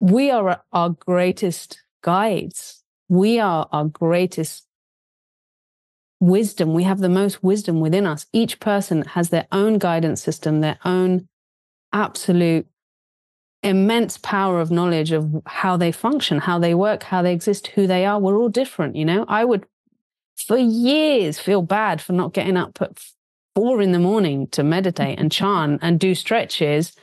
[0.00, 2.82] we are our greatest guides.
[3.08, 4.66] We are our greatest
[6.20, 6.74] wisdom.
[6.74, 8.26] We have the most wisdom within us.
[8.32, 11.28] Each person has their own guidance system, their own
[11.92, 12.66] absolute
[13.62, 17.86] immense power of knowledge of how they function, how they work, how they exist, who
[17.86, 18.18] they are.
[18.18, 19.26] We're all different, you know?
[19.28, 19.66] I would,
[20.36, 22.98] for years, feel bad for not getting up at
[23.54, 26.94] four in the morning to meditate and chant and do stretches.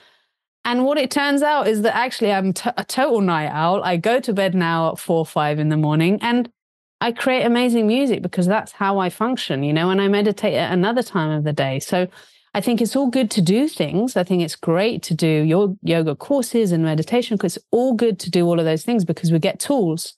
[0.68, 3.82] And what it turns out is that actually I'm t- a total night owl.
[3.86, 6.52] I go to bed now at four, five in the morning and
[7.00, 10.74] I create amazing music because that's how I function, you know, and I meditate at
[10.74, 11.80] another time of the day.
[11.80, 12.10] So
[12.54, 14.18] I think it's all good to do things.
[14.18, 18.20] I think it's great to do your yoga courses and meditation because it's all good
[18.20, 20.16] to do all of those things because we get tools.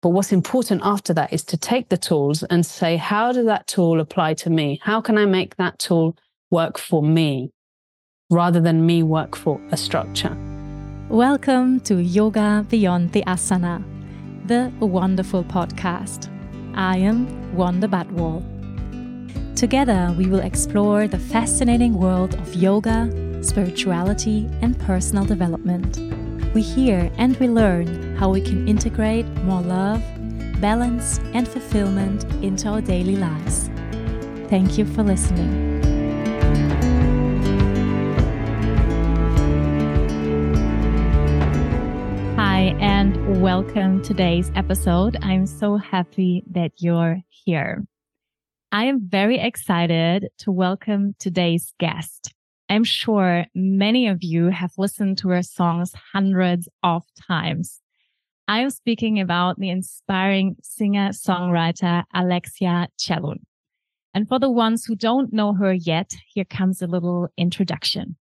[0.00, 3.66] But what's important after that is to take the tools and say, how does that
[3.66, 4.78] tool apply to me?
[4.80, 6.16] How can I make that tool
[6.52, 7.50] work for me
[8.30, 10.36] rather than me work for a structure?
[11.08, 13.82] Welcome to Yoga Beyond the Asana,
[14.46, 16.30] the wonderful podcast.
[16.76, 18.46] I am Wanda Badwal.
[19.56, 23.10] Together, we will explore the fascinating world of yoga,
[23.42, 25.98] spirituality, and personal development.
[26.54, 30.02] We hear and we learn how we can integrate more love,
[30.60, 33.68] balance, and fulfillment into our daily lives.
[34.48, 35.89] Thank you for listening.
[42.60, 45.16] Hi, and welcome to today's episode.
[45.22, 47.86] I'm so happy that you're here.
[48.70, 52.34] I am very excited to welcome today's guest.
[52.68, 57.80] I'm sure many of you have listened to her songs hundreds of times.
[58.46, 63.38] I am speaking about the inspiring singer songwriter Alexia Chellun.
[64.12, 68.16] And for the ones who don't know her yet, here comes a little introduction.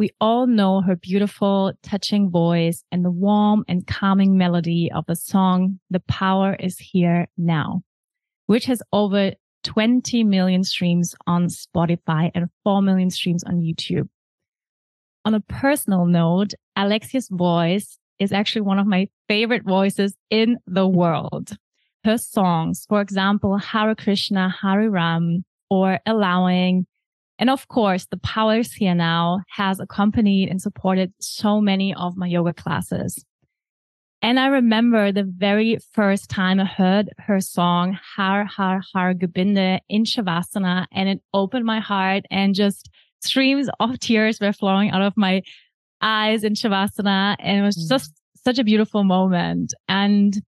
[0.00, 5.14] We all know her beautiful, touching voice and the warm and calming melody of the
[5.14, 7.82] song, The Power is Here Now
[8.50, 9.30] which has over
[9.62, 14.08] 20 million streams on Spotify and 4 million streams on YouTube.
[15.24, 20.88] On a personal note, Alexia's voice is actually one of my favorite voices in the
[20.88, 21.56] world.
[22.02, 26.88] Her songs, for example, Hare Krishna, Hare Ram, or Allowing,
[27.40, 32.26] and of course, The powers Here Now has accompanied and supported so many of my
[32.26, 33.24] yoga classes.
[34.22, 39.80] And I remember the very first time I heard her song, Har Har Har Gobinda
[39.88, 42.90] in Shavasana, and it opened my heart and just
[43.22, 45.42] streams of tears were flowing out of my
[46.02, 47.36] eyes in Shavasana.
[47.38, 47.88] And it was mm.
[47.88, 48.12] just
[48.44, 49.72] such a beautiful moment.
[49.88, 50.38] And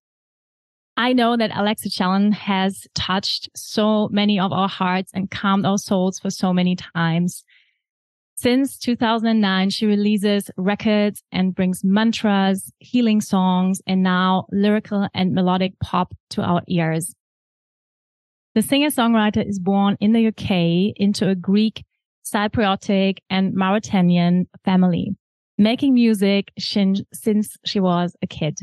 [0.97, 5.79] I know that Alexia Chellun has touched so many of our hearts and calmed our
[5.79, 7.45] souls for so many times.
[8.35, 15.79] Since 2009, she releases records and brings mantras, healing songs, and now lyrical and melodic
[15.81, 17.15] pop to our ears.
[18.55, 21.85] The singer-songwriter is born in the UK into a Greek,
[22.23, 25.17] Cypriotic, and Mauritanian family,
[25.57, 28.59] making music since she was a kid.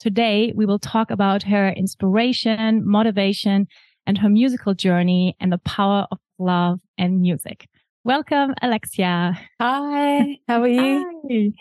[0.00, 3.66] Today, we will talk about her inspiration, motivation,
[4.06, 7.68] and her musical journey and the power of love and music.
[8.04, 9.38] Welcome, Alexia.
[9.60, 11.22] Hi, how are you?
[11.30, 11.52] Hi.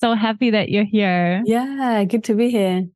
[0.00, 1.42] So happy that you're here.
[1.44, 2.86] Yeah, good to be here.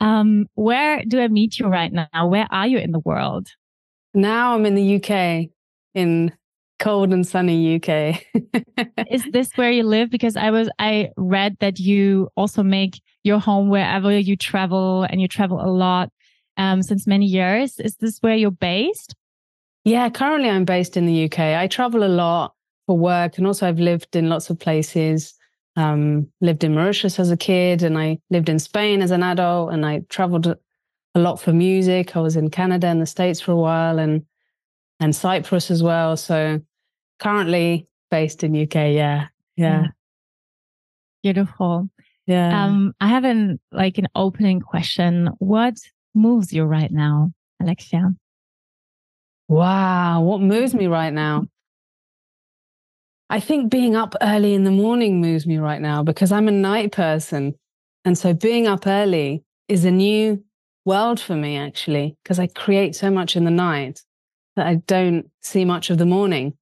[0.00, 2.26] Um, where do I meet you right now?
[2.26, 3.48] Where are you in the world?
[4.14, 5.50] Now I'm in the UK,
[5.94, 6.32] in
[6.78, 8.22] cold and sunny UK.
[9.10, 10.10] Is this where you live?
[10.10, 15.20] Because I was I read that you also make your home wherever you travel and
[15.20, 16.10] you travel a lot
[16.56, 17.78] um, since many years.
[17.80, 19.14] Is this where you're based?
[19.84, 21.38] Yeah, currently I'm based in the UK.
[21.38, 22.54] I travel a lot
[22.86, 25.34] for work and also I've lived in lots of places.
[25.76, 29.74] Um, lived in Mauritius as a kid and I lived in Spain as an adult
[29.74, 32.16] and I traveled a lot for music.
[32.16, 34.24] I was in Canada and the States for a while and
[35.00, 36.16] and Cyprus as well.
[36.16, 36.60] So
[37.18, 39.26] currently based in UK, yeah.
[39.56, 39.86] Yeah.
[41.22, 41.88] Beautiful.
[42.26, 42.64] Yeah.
[42.64, 45.30] Um, I have an like an opening question.
[45.38, 45.74] What
[46.14, 48.14] moves you right now, Alexia?
[49.48, 51.46] Wow, what moves me right now?
[53.30, 56.52] I think being up early in the morning moves me right now because I'm a
[56.52, 57.54] night person.
[58.04, 60.44] And so being up early is a new
[60.84, 64.00] world for me, actually, because I create so much in the night
[64.56, 66.56] that I don't see much of the morning.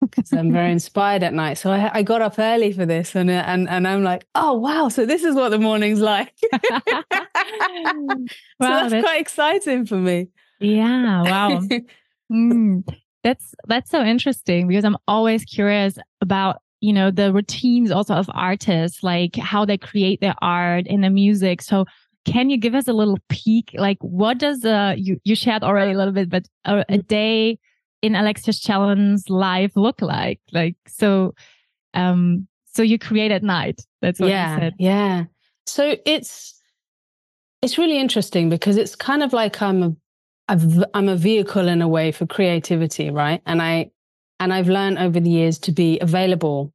[0.00, 1.54] Because I'm very inspired at night.
[1.54, 4.88] So I, I, got up early for this and, and, and I'm like, oh, wow.
[4.88, 6.34] So this is what the morning's like.
[6.52, 8.26] wow, so
[8.58, 10.28] that's, that's quite exciting for me.
[10.60, 11.22] Yeah.
[11.22, 11.60] Wow.
[12.32, 12.82] Mm,
[13.22, 18.28] that's that's so interesting because I'm always curious about you know, the routines also of
[18.34, 21.62] artists, like how they create their art and the music.
[21.62, 21.86] So
[22.24, 23.70] can you give us a little peek?
[23.74, 27.00] Like what does uh you, you shared already a little bit, but a, a mm-hmm.
[27.06, 27.58] day
[28.02, 30.40] in Alexia Chellun's life look like?
[30.52, 31.34] Like so
[31.94, 33.80] um so you create at night.
[34.02, 34.72] That's what yeah, you said.
[34.78, 35.24] Yeah.
[35.66, 36.60] So it's
[37.62, 39.96] it's really interesting because it's kind of like I'm a
[40.48, 43.40] I've, I'm a vehicle in a way for creativity, right?
[43.46, 43.90] And I
[44.40, 46.72] and I've learned over the years to be available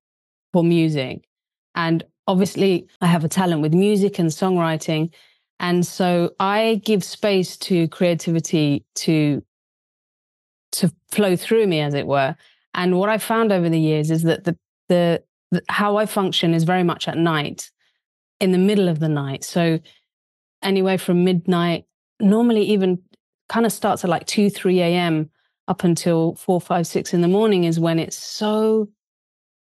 [0.53, 1.27] for music.
[1.75, 5.11] And obviously, I have a talent with music and songwriting.
[5.59, 9.43] And so I give space to creativity to
[10.71, 12.35] to flow through me, as it were.
[12.75, 14.57] And what I found over the years is that the
[14.87, 17.71] the, the how I function is very much at night,
[18.39, 19.43] in the middle of the night.
[19.43, 19.79] So
[20.61, 21.85] anywhere from midnight,
[22.19, 22.99] normally even
[23.47, 25.29] kind of starts at like 2, 3 a.m.
[25.67, 28.89] up until 4, 5, 6 in the morning is when it's so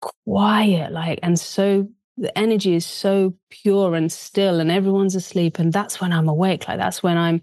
[0.00, 5.58] quiet, like, and so the energy is so pure and still, and everyone's asleep.
[5.58, 6.68] And that's when I'm awake.
[6.68, 7.42] Like, that's when I'm.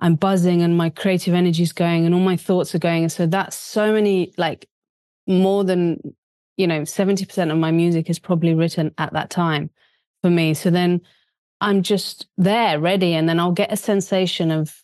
[0.00, 3.04] I'm buzzing and my creative energy is going and all my thoughts are going.
[3.04, 4.68] And so that's so many, like
[5.26, 6.14] more than,
[6.56, 9.70] you know, 70% of my music is probably written at that time
[10.20, 10.52] for me.
[10.52, 11.00] So then
[11.60, 13.14] I'm just there ready.
[13.14, 14.82] And then I'll get a sensation of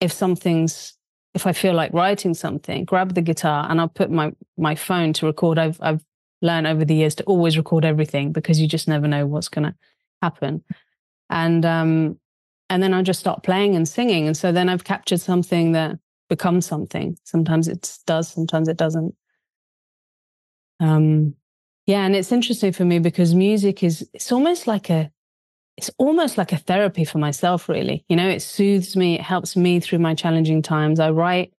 [0.00, 0.94] if something's
[1.34, 5.12] if I feel like writing something, grab the guitar and I'll put my my phone
[5.14, 5.58] to record.
[5.58, 6.04] I've I've
[6.42, 9.64] learned over the years to always record everything because you just never know what's going
[9.64, 9.74] to
[10.22, 10.62] happen.
[11.28, 12.18] And um
[12.68, 14.26] and then I just start playing and singing.
[14.26, 15.98] And so then I've captured something that
[16.28, 17.18] becomes something.
[17.24, 19.14] Sometimes it does, sometimes it doesn't.
[20.78, 21.34] Um
[21.86, 25.10] yeah, and it's interesting for me because music is it's almost like a
[25.76, 28.04] it's almost like a therapy for myself, really.
[28.08, 31.00] You know, it soothes me, it helps me through my challenging times.
[31.00, 31.52] I write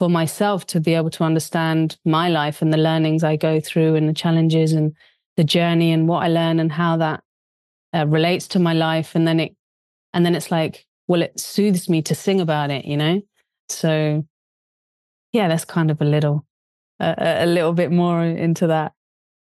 [0.00, 3.96] for myself to be able to understand my life and the learnings I go through
[3.96, 4.96] and the challenges and
[5.36, 7.22] the journey and what I learn and how that
[7.94, 9.14] uh, relates to my life.
[9.14, 9.54] And then it,
[10.14, 13.20] and then it's like, well, it soothes me to sing about it, you know?
[13.68, 14.26] So
[15.34, 16.46] yeah, that's kind of a little,
[16.98, 18.92] uh, a little bit more into that.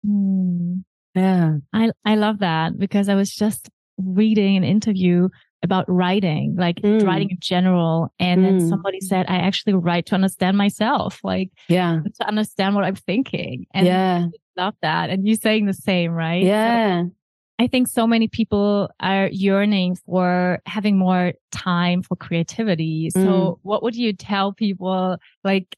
[0.06, 0.84] Mm.
[1.14, 1.56] Yeah.
[1.74, 3.68] I, I love that because I was just
[3.98, 5.28] reading an interview
[5.66, 7.06] about writing, like mm.
[7.06, 8.12] writing in general.
[8.18, 8.44] And mm.
[8.44, 12.94] then somebody said, I actually write to understand myself, like yeah, to understand what I'm
[12.94, 13.66] thinking.
[13.74, 14.26] And yeah.
[14.58, 15.10] I love that.
[15.10, 16.42] And you saying the same, right?
[16.42, 17.02] Yeah.
[17.02, 17.10] So
[17.58, 23.10] I think so many people are yearning for having more time for creativity.
[23.10, 23.58] So mm.
[23.62, 25.76] what would you tell people like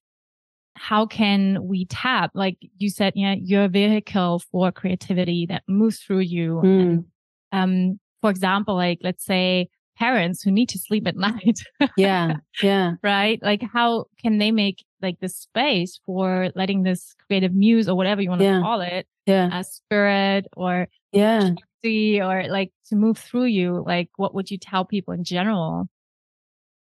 [0.80, 6.20] how can we tap like you said yeah your vehicle for creativity that moves through
[6.20, 7.04] you and, mm.
[7.50, 9.68] um for example, like let's say
[9.98, 11.60] parents who need to sleep at night.
[11.96, 12.34] yeah.
[12.62, 12.94] Yeah.
[13.02, 13.40] Right.
[13.42, 18.22] Like how can they make like the space for letting this creative muse or whatever
[18.22, 18.60] you want to yeah.
[18.60, 21.50] call it, yeah, a spirit or yeah,
[21.84, 23.82] or like to move through you?
[23.86, 25.88] Like what would you tell people in general?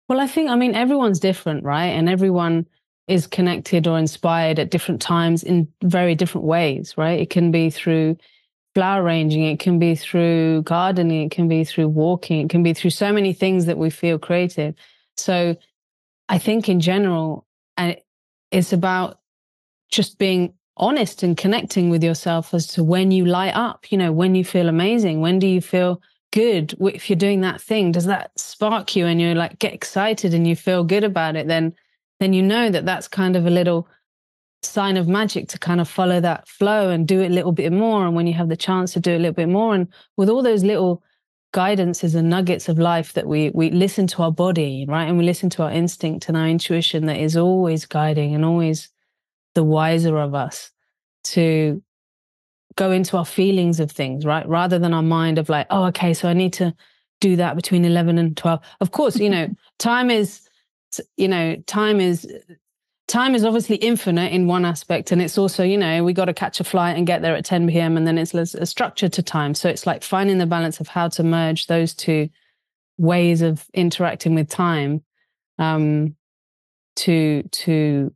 [0.09, 1.87] Well, I think I mean everyone's different, right?
[1.87, 2.65] And everyone
[3.07, 7.19] is connected or inspired at different times in very different ways, right?
[7.19, 8.17] It can be through
[8.77, 12.75] flower arranging, it can be through gardening, it can be through walking, it can be
[12.75, 14.75] through so many things that we feel creative.
[15.15, 15.55] So
[16.29, 17.97] I think in general, and
[18.51, 19.19] it's about
[19.89, 24.11] just being honest and connecting with yourself as to when you light up, you know,
[24.11, 25.99] when you feel amazing, when do you feel
[26.31, 30.33] good if you're doing that thing does that spark you and you're like get excited
[30.33, 31.73] and you feel good about it then
[32.19, 33.87] then you know that that's kind of a little
[34.63, 37.71] sign of magic to kind of follow that flow and do it a little bit
[37.71, 38.05] more.
[38.05, 40.29] And when you have the chance to do it a little bit more, and with
[40.29, 41.03] all those little
[41.53, 45.05] guidances and nuggets of life that we we listen to our body, right?
[45.05, 48.89] And we listen to our instinct and our intuition that is always guiding and always
[49.55, 50.71] the wiser of us
[51.23, 51.81] to
[52.75, 54.47] go into our feelings of things, right?
[54.47, 56.75] Rather than our mind of like, oh, okay, so I need to
[57.19, 58.59] do that between 11 and 12.
[58.81, 59.47] Of course, you know,
[59.79, 60.41] time is
[61.17, 62.25] you know time is
[63.07, 66.33] time is obviously infinite in one aspect and it's also you know we got to
[66.33, 69.23] catch a flight and get there at 10 p.m and then it's a structure to
[69.23, 69.53] time.
[69.53, 72.29] So it's like finding the balance of how to merge those two
[72.97, 75.03] ways of interacting with time
[75.59, 76.15] um
[76.97, 78.13] to to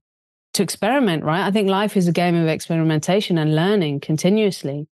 [0.53, 1.45] to experiment right?
[1.45, 4.87] I think life is a game of experimentation and learning continuously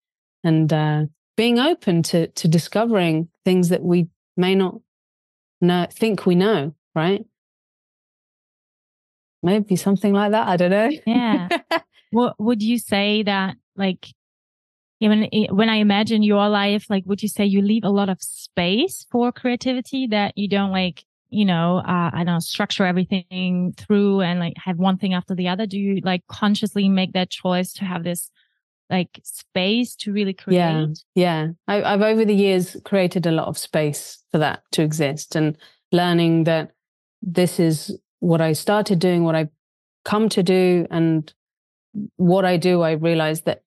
[0.42, 1.04] and uh
[1.36, 4.80] being open to to discovering things that we may not
[5.60, 7.24] know think we know right
[9.44, 10.48] maybe something like that.
[10.48, 10.90] I don't know.
[11.06, 11.48] Yeah.
[12.10, 14.08] what would you say that like
[15.00, 18.22] even when I imagine your life, like would you say you leave a lot of
[18.22, 23.74] space for creativity that you don't like, you know, uh, I don't know, structure everything
[23.76, 25.66] through and like have one thing after the other?
[25.66, 28.30] Do you like consciously make that choice to have this
[28.90, 30.58] like space to really create.
[30.58, 31.48] Yeah, yeah.
[31.66, 35.56] I, I've over the years created a lot of space for that to exist, and
[35.90, 36.72] learning that
[37.22, 39.48] this is what I started doing, what I
[40.04, 41.32] come to do, and
[42.16, 42.82] what I do.
[42.82, 43.62] I realized that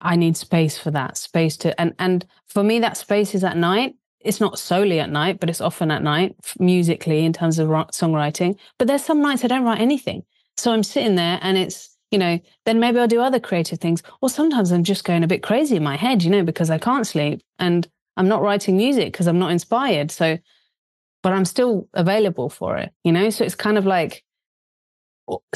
[0.00, 3.56] I need space for that space to, and and for me, that space is at
[3.56, 3.94] night.
[4.20, 8.58] It's not solely at night, but it's often at night musically in terms of songwriting.
[8.78, 10.24] But there's some nights I don't write anything,
[10.56, 14.02] so I'm sitting there and it's you know, then maybe I'll do other creative things.
[14.22, 16.78] Or sometimes I'm just going a bit crazy in my head, you know, because I
[16.78, 20.10] can't sleep and I'm not writing music because I'm not inspired.
[20.10, 20.38] So,
[21.26, 23.30] but I'm still available for it, you know?
[23.30, 24.22] So it's kind of like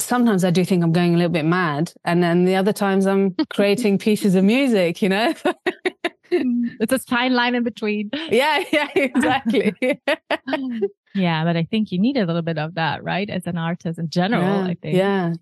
[0.01, 1.93] sometimes I do think I'm going a little bit mad.
[2.03, 5.33] And then the other times I'm creating pieces of music, you know?
[6.29, 8.09] it's a fine line in between.
[8.29, 9.73] Yeah, yeah, exactly.
[11.15, 13.29] yeah, but I think you need a little bit of that, right?
[13.29, 14.97] As an artist in general, yeah, I think.
[14.97, 15.33] Yeah.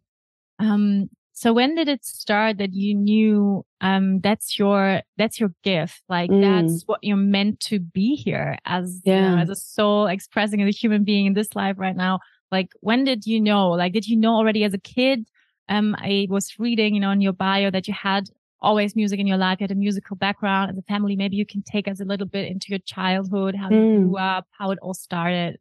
[0.59, 1.09] Um,
[1.39, 6.03] so when did it start that you knew um that's your that's your gift?
[6.09, 6.41] Like mm.
[6.41, 9.15] that's what you're meant to be here as yeah.
[9.15, 12.19] you know, as a soul expressing as a human being in this life right now.
[12.51, 13.69] Like when did you know?
[13.69, 15.29] Like did you know already as a kid?
[15.69, 18.25] Um i was reading you know in your bio that you had
[18.61, 19.61] always music in your life.
[19.61, 21.15] You had a musical background as a family.
[21.15, 23.75] Maybe you can take us a little bit into your childhood how mm.
[23.75, 25.57] you grew up how it all started.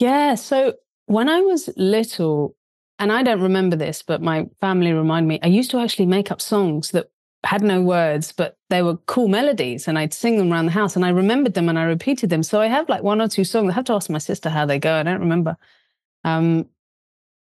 [0.00, 0.74] Yeah so
[1.06, 2.56] when i was little
[3.02, 6.30] and I don't remember this, but my family remind me, I used to actually make
[6.30, 7.10] up songs that
[7.42, 10.94] had no words, but they were cool melodies and I'd sing them around the house
[10.94, 12.44] and I remembered them and I repeated them.
[12.44, 13.70] So I have like one or two songs.
[13.70, 14.94] I have to ask my sister how they go.
[14.94, 15.56] I don't remember.
[16.22, 16.68] Um,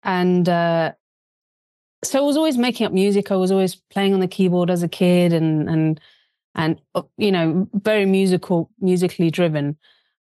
[0.04, 0.92] and uh,
[2.04, 3.32] so I was always making up music.
[3.32, 6.02] I was always playing on the keyboard as a kid and, and,
[6.54, 9.78] and, uh, you know, very musical, musically driven.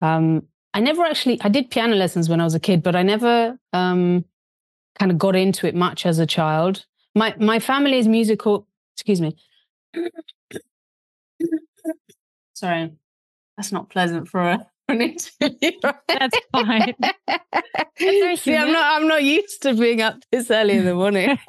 [0.03, 3.05] Um, I never actually, I did piano lessons when I was a kid, but I
[3.05, 4.25] never, um,
[4.99, 6.85] kind of got into it much as a child.
[7.15, 8.67] My my family is musical.
[8.95, 9.37] Excuse me.
[12.55, 12.93] Sorry,
[13.57, 15.73] that's not pleasant for a, an interview.
[16.09, 16.95] That's fine.
[18.37, 19.01] See, I'm not.
[19.01, 21.39] I'm not used to being up this early in the morning.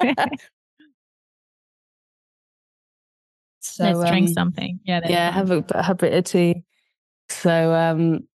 [3.60, 4.80] so let's um, drink something.
[4.84, 5.30] Yeah, yeah.
[5.30, 6.62] Have a, have a bit of tea.
[7.28, 8.26] So um,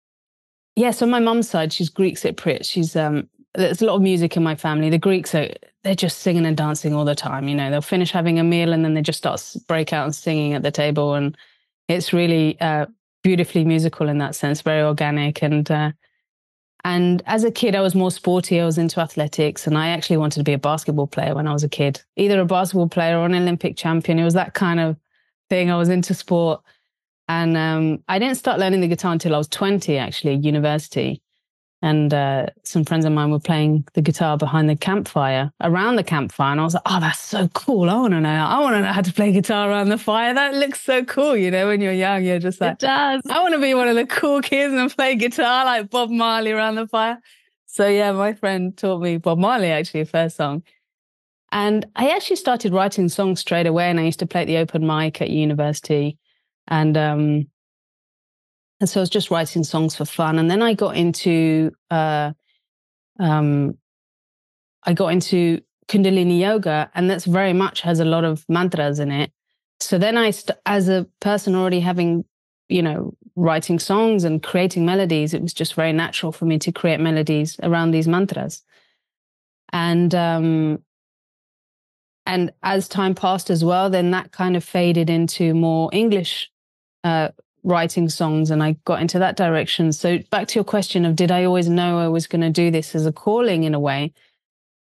[0.75, 0.91] yeah.
[0.91, 2.69] So my mum's side, she's Greek Cypriot.
[2.69, 4.89] She's um, there's a lot of music in my family.
[4.89, 5.49] The Greeks are
[5.83, 7.47] they're just singing and dancing all the time.
[7.47, 10.15] You know, they'll finish having a meal and then they just start break out and
[10.15, 11.35] singing at the table, and
[11.87, 12.85] it's really uh,
[13.23, 15.41] beautifully musical in that sense, very organic.
[15.41, 15.91] And uh,
[16.83, 18.61] and as a kid, I was more sporty.
[18.61, 21.53] I was into athletics, and I actually wanted to be a basketball player when I
[21.53, 24.19] was a kid, either a basketball player or an Olympic champion.
[24.19, 24.97] It was that kind of
[25.49, 25.71] thing.
[25.71, 26.61] I was into sport,
[27.27, 31.23] and um, I didn't start learning the guitar until I was twenty, actually, university
[31.81, 36.03] and uh, some friends of mine were playing the guitar behind the campfire around the
[36.03, 36.51] campfire.
[36.51, 37.89] And i was like oh that's so cool.
[37.89, 38.29] I want to know.
[38.29, 40.33] I want to know how to play guitar around the fire.
[40.33, 41.37] That looks so cool.
[41.37, 43.21] You know when you're young you're just like it does.
[43.29, 46.51] I want to be one of the cool kids and play guitar like bob marley
[46.51, 47.19] around the fire.
[47.67, 50.63] So yeah my friend taught me bob marley actually first song.
[51.51, 54.57] And i actually started writing songs straight away and i used to play at the
[54.57, 56.17] open mic at university.
[56.67, 57.47] And um
[58.79, 60.37] and so I was just writing songs for fun.
[60.37, 62.33] And then I got into, uh,
[63.19, 63.77] um,
[64.83, 69.11] I got into Kundalini yoga, and that's very much has a lot of mantras in
[69.11, 69.31] it.
[69.79, 72.25] So then I, st- as a person already having,
[72.69, 76.71] you know, writing songs and creating melodies, it was just very natural for me to
[76.71, 78.63] create melodies around these mantras.
[79.73, 80.83] And um,
[82.25, 86.51] and as time passed as well, then that kind of faded into more English
[87.03, 87.29] uh,
[87.63, 89.91] writing songs and I got into that direction.
[89.91, 92.71] So back to your question of did I always know I was going to do
[92.71, 94.13] this as a calling in a way?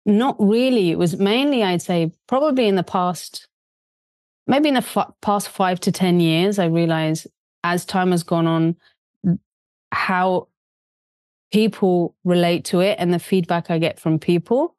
[0.07, 0.91] Not really.
[0.91, 3.49] It was mainly, I'd say, probably in the past,
[4.47, 7.27] maybe in the f- past five to 10 years, I realized
[7.65, 8.77] as time has gone on,
[9.91, 10.49] how
[11.53, 14.77] people relate to it and the feedback I get from people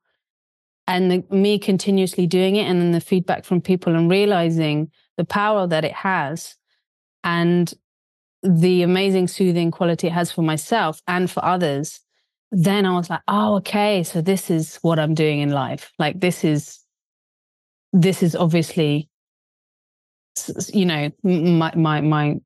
[0.88, 5.25] and the, me continuously doing it and then the feedback from people and realizing the
[5.25, 6.55] power that it has
[7.24, 7.74] and
[8.44, 12.00] the amazing soothing quality it has for myself and for others,
[12.52, 15.92] then I was like, oh, okay, so this is what I'm doing in life.
[16.00, 16.80] Like this is,
[17.94, 19.10] this is obviously,
[20.74, 22.38] you know, my my my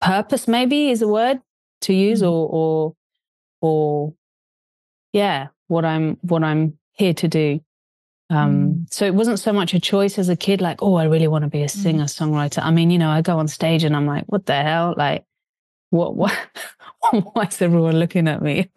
[0.00, 1.40] purpose maybe is a word
[1.82, 2.30] to use, mm-hmm.
[2.30, 2.94] or or
[3.60, 4.14] or
[5.12, 7.60] yeah, what I'm what I'm here to do.
[8.30, 8.92] Um, mm.
[8.92, 11.44] So it wasn't so much a choice as a kid, like, oh, I really want
[11.44, 12.62] to be a singer songwriter.
[12.62, 14.94] I mean, you know, I go on stage and I'm like, what the hell?
[14.96, 15.24] Like,
[15.90, 16.36] what, what,
[17.10, 18.70] why is everyone looking at me?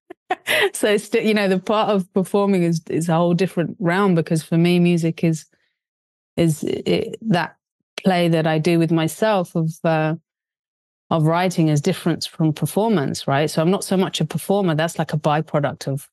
[0.72, 4.42] so still, you know, the part of performing is, is a whole different realm because
[4.42, 5.46] for me, music is,
[6.36, 7.56] is it, that
[8.02, 10.14] play that I do with myself of uh,
[11.10, 13.50] of writing is different from performance, right?
[13.50, 14.74] So I'm not so much a performer.
[14.74, 16.08] That's like a byproduct of.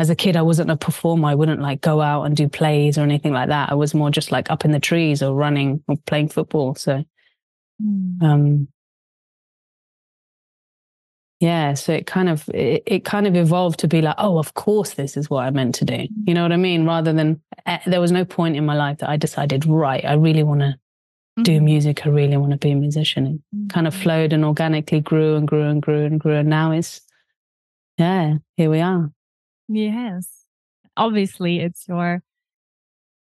[0.00, 1.28] As a kid, I wasn't a performer.
[1.28, 3.70] I wouldn't like go out and do plays or anything like that.
[3.70, 6.74] I was more just like up in the trees or running or playing football.
[6.74, 7.04] So,
[7.82, 8.22] mm.
[8.22, 8.68] um,
[11.40, 14.54] yeah so it kind of it, it, kind of evolved to be like oh of
[14.54, 16.08] course this is what i meant to do mm.
[16.26, 18.98] you know what i mean rather than uh, there was no point in my life
[18.98, 21.42] that i decided right i really want to mm-hmm.
[21.42, 23.66] do music i really want to be a musician it mm-hmm.
[23.68, 27.00] kind of flowed and organically grew and grew and grew and grew and now it's
[27.96, 29.10] yeah here we are
[29.70, 30.44] yes
[30.96, 32.22] obviously it's your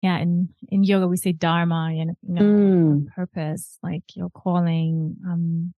[0.03, 3.07] yeah in in yoga we say dharma and you know mm.
[3.15, 5.75] purpose like your calling um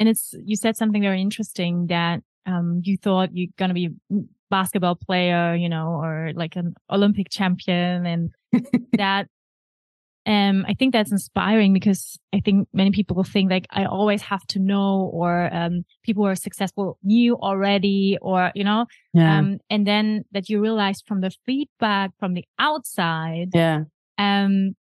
[0.00, 3.90] and it's, you said something very interesting that, um, you thought you're going to be
[4.50, 8.30] basketball player, you know, or like an Olympic champion and
[8.96, 9.28] that,
[10.30, 14.46] um, I think that's inspiring because I think many people think like I always have
[14.48, 19.38] to know or, um, people who are successful knew already or, you know, yeah.
[19.38, 23.80] um, and then that you realize from the feedback from the outside, yeah.
[24.18, 24.76] um,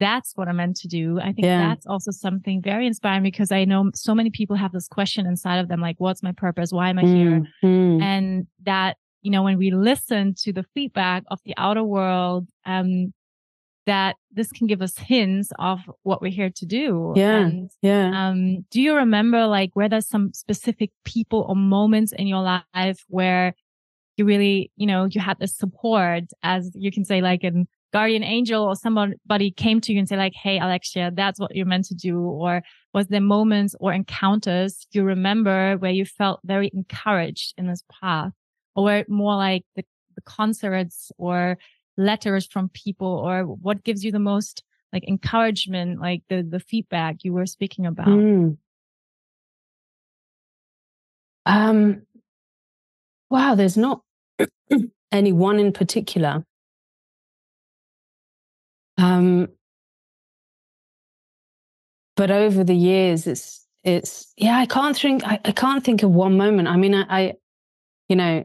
[0.00, 1.20] that's what I'm meant to do.
[1.20, 1.68] I think yeah.
[1.68, 5.58] that's also something very inspiring because I know so many people have this question inside
[5.58, 6.70] of them, like, what's my purpose?
[6.72, 7.42] Why am I here?
[7.62, 8.02] Mm-hmm.
[8.02, 13.12] And that, you know, when we listen to the feedback of the outer world, um,
[13.86, 17.12] that this can give us hints of what we're here to do.
[17.16, 17.36] Yeah.
[17.36, 18.28] And, yeah.
[18.28, 23.04] Um, do you remember like where there's some specific people or moments in your life
[23.08, 23.54] where
[24.16, 28.24] you really, you know, you had this support as you can say like in guardian
[28.24, 31.84] angel or somebody came to you and say like, Hey, Alexia, that's what you're meant
[31.86, 32.20] to do?
[32.20, 32.62] Or
[32.92, 38.32] was there moments or encounters you remember where you felt very encouraged in this path
[38.74, 39.84] or were it more like the,
[40.16, 41.56] the concerts or
[41.96, 44.62] letters from people or what gives you the most
[44.92, 48.08] like encouragement, like the, the feedback you were speaking about?
[48.08, 48.56] Mm.
[51.44, 52.02] Um,
[53.30, 54.02] wow, there's not
[55.12, 56.44] any one in particular.
[58.98, 59.48] Um,
[62.16, 64.56] but over the years, it's it's yeah.
[64.56, 65.22] I can't think.
[65.24, 66.66] I, I can't think of one moment.
[66.66, 67.32] I mean, I, I
[68.08, 68.44] you know,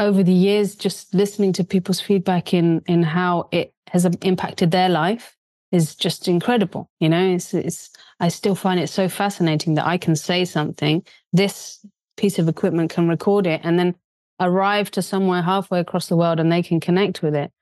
[0.00, 4.88] over the years, just listening to people's feedback in in how it has impacted their
[4.88, 5.36] life
[5.70, 6.90] is just incredible.
[6.98, 7.90] You know, it's it's.
[8.18, 11.04] I still find it so fascinating that I can say something.
[11.32, 11.84] This
[12.16, 13.94] piece of equipment can record it, and then
[14.40, 17.52] arrive to somewhere halfway across the world, and they can connect with it.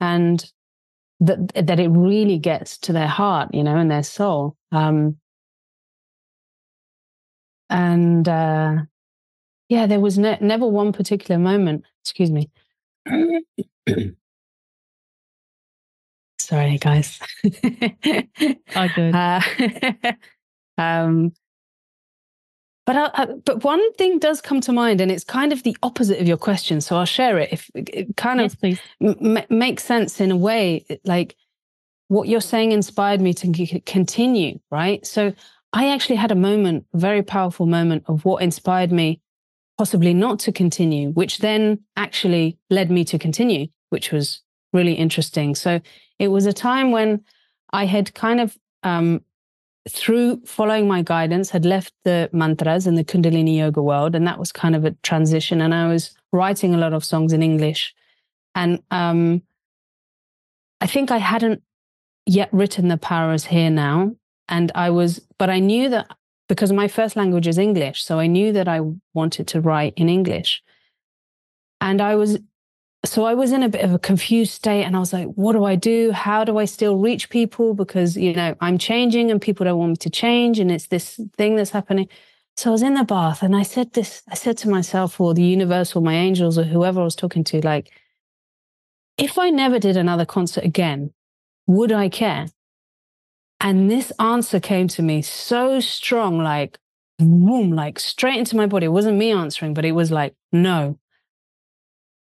[0.00, 0.44] And
[1.20, 4.56] that that it really gets to their heart, you know, and their soul.
[4.72, 5.18] Um,
[7.68, 8.76] and uh,
[9.68, 11.84] yeah, there was ne- never one particular moment.
[12.04, 12.50] Excuse me.
[16.38, 17.18] Sorry, guys.
[17.44, 19.14] oh, good.
[19.16, 19.40] Uh,
[20.78, 21.32] um,
[22.84, 25.76] but I, I, but one thing does come to mind, and it's kind of the
[25.82, 26.80] opposite of your question.
[26.80, 27.48] So I'll share it.
[27.52, 31.34] If it kind yes, of m- makes sense in a way, like
[32.08, 34.60] what you're saying inspired me to c- continue.
[34.70, 35.04] Right.
[35.04, 35.32] So
[35.72, 39.20] I actually had a moment, a very powerful moment of what inspired me,
[39.78, 44.40] possibly not to continue, which then actually led me to continue, which was
[44.72, 45.54] really interesting.
[45.54, 45.80] So
[46.18, 47.24] it was a time when
[47.72, 49.22] I had kind of um,
[49.88, 54.14] through following my guidance, had left the mantras and the Kundalini yoga world.
[54.14, 55.60] And that was kind of a transition.
[55.60, 57.94] And I was writing a lot of songs in English.
[58.54, 59.42] And um,
[60.80, 61.62] I think I hadn't
[62.24, 64.12] yet written The Power is Here Now.
[64.48, 66.06] And I was, but I knew that
[66.48, 68.04] because my first language is English.
[68.04, 68.80] So I knew that I
[69.14, 70.62] wanted to write in English.
[71.80, 72.38] And I was
[73.04, 75.52] so I was in a bit of a confused state and I was like, what
[75.52, 76.12] do I do?
[76.12, 77.74] How do I still reach people?
[77.74, 80.58] Because, you know, I'm changing and people don't want me to change.
[80.58, 82.08] And it's this thing that's happening.
[82.56, 85.34] So I was in the bath and I said this, I said to myself or
[85.34, 87.92] the universe or my angels or whoever I was talking to, like,
[89.18, 91.12] if I never did another concert again,
[91.66, 92.48] would I care?
[93.60, 96.78] And this answer came to me so strong, like,
[97.18, 98.86] boom, like straight into my body.
[98.86, 100.98] It wasn't me answering, but it was like, no,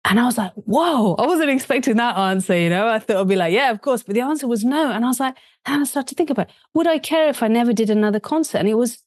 [0.04, 2.88] and I was like, whoa, I wasn't expecting that answer, you know.
[2.88, 4.02] I thought I'd be like, yeah, of course.
[4.02, 4.90] But the answer was no.
[4.90, 6.54] And I was like, and I started to think about it.
[6.74, 8.58] Would I care if I never did another concert?
[8.58, 9.02] And it was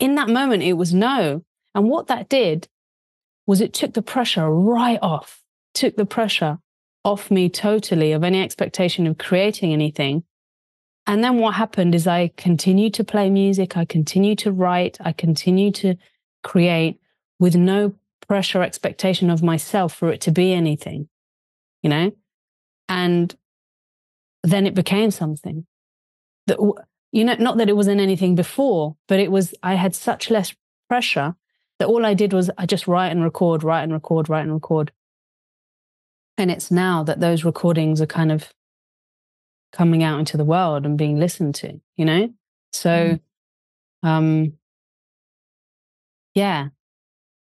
[0.00, 1.42] in that moment, it was no.
[1.74, 2.68] And what that did
[3.46, 5.42] was it took the pressure right off,
[5.74, 6.58] took the pressure
[7.04, 10.24] off me totally of any expectation of creating anything.
[11.06, 15.12] And then what happened is I continued to play music, I continued to write, I
[15.12, 15.96] continued to
[16.42, 16.98] create
[17.38, 17.94] with no
[18.26, 21.08] pressure expectation of myself for it to be anything,
[21.82, 22.12] you know?
[22.88, 23.34] And
[24.42, 25.66] then it became something
[26.46, 26.58] that,
[27.12, 30.54] you know, not that it wasn't anything before, but it was, I had such less
[30.88, 31.34] pressure
[31.78, 34.54] that all I did was I just write and record, write and record, write and
[34.54, 34.92] record.
[36.38, 38.52] And it's now that those recordings are kind of
[39.74, 42.32] coming out into the world and being listened to, you know?
[42.72, 43.18] So,
[44.04, 44.08] mm.
[44.08, 44.52] um,
[46.34, 46.68] yeah.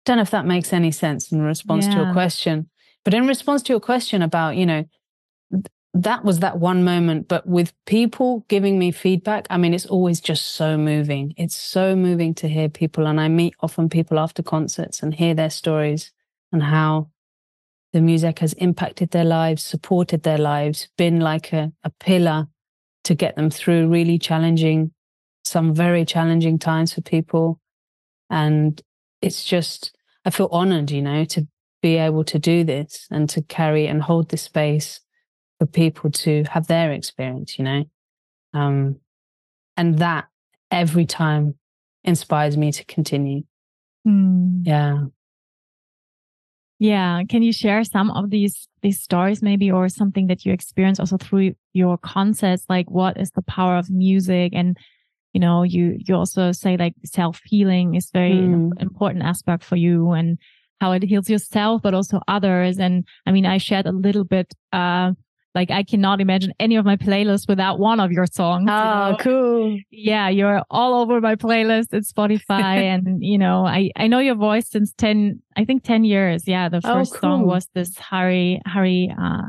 [0.05, 1.95] Don't know if that makes any sense in response yeah.
[1.95, 2.69] to your question.
[3.03, 4.85] But in response to your question about, you know,
[5.93, 7.27] that was that one moment.
[7.27, 11.33] But with people giving me feedback, I mean, it's always just so moving.
[11.37, 13.07] It's so moving to hear people.
[13.07, 16.11] And I meet often people after concerts and hear their stories
[16.51, 17.09] and how
[17.93, 22.47] the music has impacted their lives, supported their lives, been like a, a pillar
[23.03, 24.91] to get them through really challenging,
[25.43, 27.59] some very challenging times for people.
[28.29, 28.81] And
[29.21, 31.47] it's just, I feel honored, you know, to
[31.81, 34.99] be able to do this and to carry and hold this space
[35.59, 37.83] for people to have their experience, you know?
[38.53, 38.97] Um,
[39.75, 40.27] and that
[40.69, 41.55] every time
[42.03, 43.43] inspires me to continue.
[44.07, 44.65] Mm.
[44.65, 45.05] Yeah.
[46.81, 47.21] Yeah.
[47.29, 51.15] Can you share some of these these stories maybe or something that you experience also
[51.15, 52.65] through your concerts?
[52.69, 54.53] Like what is the power of music?
[54.55, 54.75] And
[55.31, 58.71] you know, you you also say like self-healing is very mm.
[58.81, 60.39] important aspect for you and
[60.79, 62.79] how it heals yourself, but also others.
[62.79, 65.11] And I mean, I shared a little bit uh
[65.53, 68.69] like I cannot imagine any of my playlists without one of your songs.
[68.69, 69.17] Oh, you know?
[69.19, 69.79] cool.
[69.91, 72.49] Yeah, you're all over my playlist at Spotify.
[72.81, 76.47] and, you know, I, I know your voice since 10, I think 10 years.
[76.47, 76.69] Yeah.
[76.69, 77.29] The oh, first oh, cool.
[77.29, 79.43] song was this Hari, Hari, uh,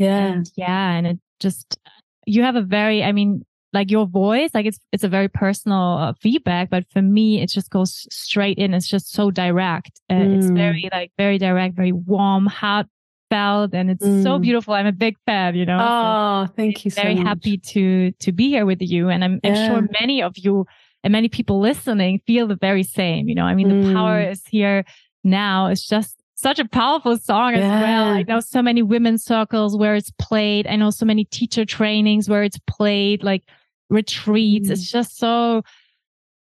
[0.00, 0.26] Yeah.
[0.32, 0.90] And, yeah.
[0.92, 1.78] And it just,
[2.26, 5.98] you have a very, I mean, like your voice, like it's, it's a very personal
[5.98, 8.74] uh, feedback, but for me, it just goes straight in.
[8.74, 10.00] It's just so direct.
[10.10, 10.36] Uh, mm.
[10.36, 12.86] It's very like very direct, very warm, heart
[13.32, 14.22] and it's mm.
[14.22, 14.74] so beautiful.
[14.74, 15.78] I'm a big fan, you know.
[15.80, 17.26] Oh, so thank you so Very much.
[17.26, 19.08] happy to to be here with you.
[19.08, 19.50] And I'm, yeah.
[19.50, 20.66] I'm, sure many of you
[21.04, 23.28] and many people listening feel the very same.
[23.28, 23.86] You know, I mean, mm.
[23.86, 24.84] the power is here
[25.24, 25.66] now.
[25.66, 28.08] It's just such a powerful song as well.
[28.08, 30.66] I know so many women's circles where it's played.
[30.66, 33.44] I know so many teacher trainings where it's played, like
[33.88, 34.68] retreats.
[34.68, 34.72] Mm.
[34.72, 35.62] It's just so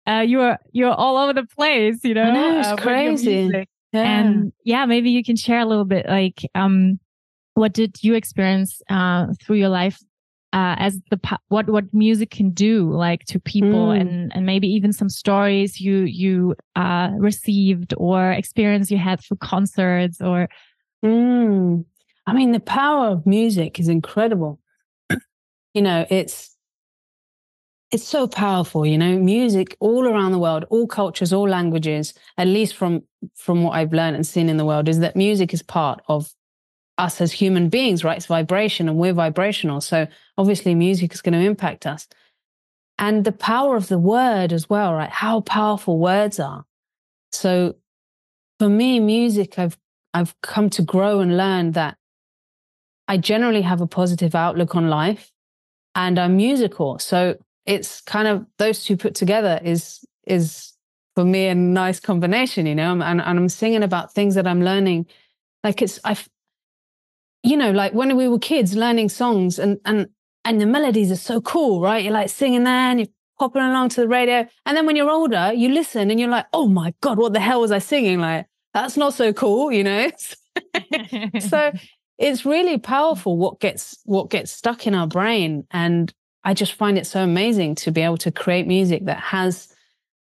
[0.07, 2.31] uh, you're you're all over the place, you know.
[2.31, 3.67] know it's uh, crazy.
[3.95, 4.19] Yeah.
[4.19, 6.99] And yeah, maybe you can share a little bit like um
[7.53, 9.99] what did you experience uh through your life
[10.55, 13.99] uh, as the what what music can do like to people mm.
[13.99, 19.35] and and maybe even some stories you you uh received or experience you had through
[19.37, 20.47] concerts or
[21.03, 21.83] mm.
[22.25, 24.61] I mean the power of music is incredible
[25.73, 26.54] you know it's
[27.95, 29.17] it's so powerful you know?
[29.17, 33.03] Music all around the world all cultures all languages at least from
[33.35, 36.31] from what i've learned and seen in the world is that music is part of
[36.97, 38.17] us as human beings right?
[38.17, 39.81] It's vibration and we're vibrational.
[39.81, 42.07] So obviously music is going to impact us.
[42.97, 45.09] And the power of the word as well right?
[45.09, 46.65] How powerful words are.
[47.31, 47.75] So
[48.59, 49.77] for me music i've
[50.13, 51.97] i've come to grow and learn that
[53.09, 55.33] i generally have a positive outlook on life
[55.93, 56.99] and i'm musical.
[56.99, 60.73] So it's kind of those two put together is is
[61.15, 62.91] for me a nice combination, you know.
[62.91, 65.07] And, and I'm singing about things that I'm learning.
[65.63, 66.17] Like it's I,
[67.43, 70.07] you know, like when we were kids learning songs and and
[70.43, 72.03] and the melodies are so cool, right?
[72.03, 74.47] You're like singing there and you're popping along to the radio.
[74.65, 77.39] And then when you're older, you listen and you're like, oh my God, what the
[77.39, 78.19] hell was I singing?
[78.19, 80.11] Like, that's not so cool, you know?
[81.39, 81.71] so
[82.17, 85.65] it's really powerful what gets what gets stuck in our brain.
[85.71, 86.13] And
[86.45, 89.75] I just find it so amazing to be able to create music that has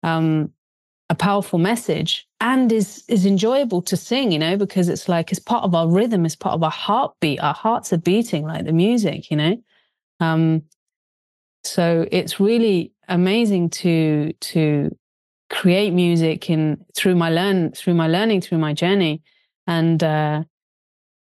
[0.03, 0.51] um,
[1.11, 5.39] a powerful message and is is enjoyable to sing, you know, because it's like it's
[5.39, 7.41] part of our rhythm, it's part of our heartbeat.
[7.41, 9.57] Our hearts are beating like the music, you know.
[10.19, 10.63] Um,
[11.65, 14.97] so it's really amazing to to
[15.51, 19.23] create music in through my learn through my learning through my journey,
[19.67, 20.45] and uh,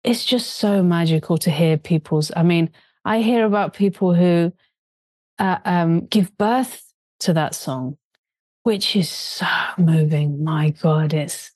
[0.04, 2.32] it's just so magical to hear people's.
[2.34, 2.70] I mean,
[3.04, 4.52] I hear about people who
[5.38, 6.82] uh, um, give birth
[7.20, 7.98] to that song,
[8.62, 9.46] which is so
[9.78, 10.42] moving.
[10.44, 11.52] My God, it's,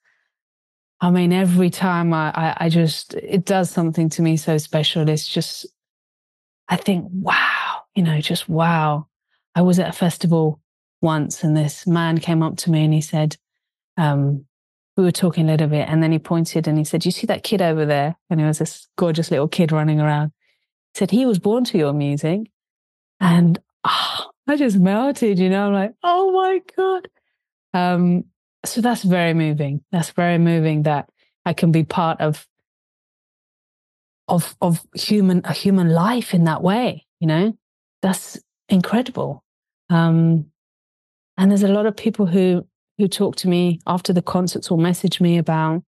[1.01, 5.09] I mean, every time I, I, I just, it does something to me so special.
[5.09, 5.67] It's just,
[6.69, 9.07] I think, wow, you know, just wow.
[9.55, 10.61] I was at a festival
[11.01, 13.37] once and this man came up to me and he said,
[13.97, 14.45] um,
[14.97, 17.27] we were talking a little bit and then he pointed and he said, you see
[17.27, 18.17] that kid over there?
[18.29, 20.33] And it was this gorgeous little kid running around.
[20.93, 22.51] He said, he was born to your music.
[23.19, 27.09] And oh, I just melted, you know, I'm like, oh my God.
[27.73, 28.25] Um,
[28.65, 29.83] so that's very moving.
[29.93, 31.09] That's very moving that
[31.45, 32.47] I can be part of
[34.31, 37.53] of of human a human life in that way you know
[38.01, 38.39] that's
[38.69, 39.45] incredible
[39.91, 40.47] um
[41.37, 42.65] and there's a lot of people who
[42.97, 45.83] who talk to me after the concerts or message me about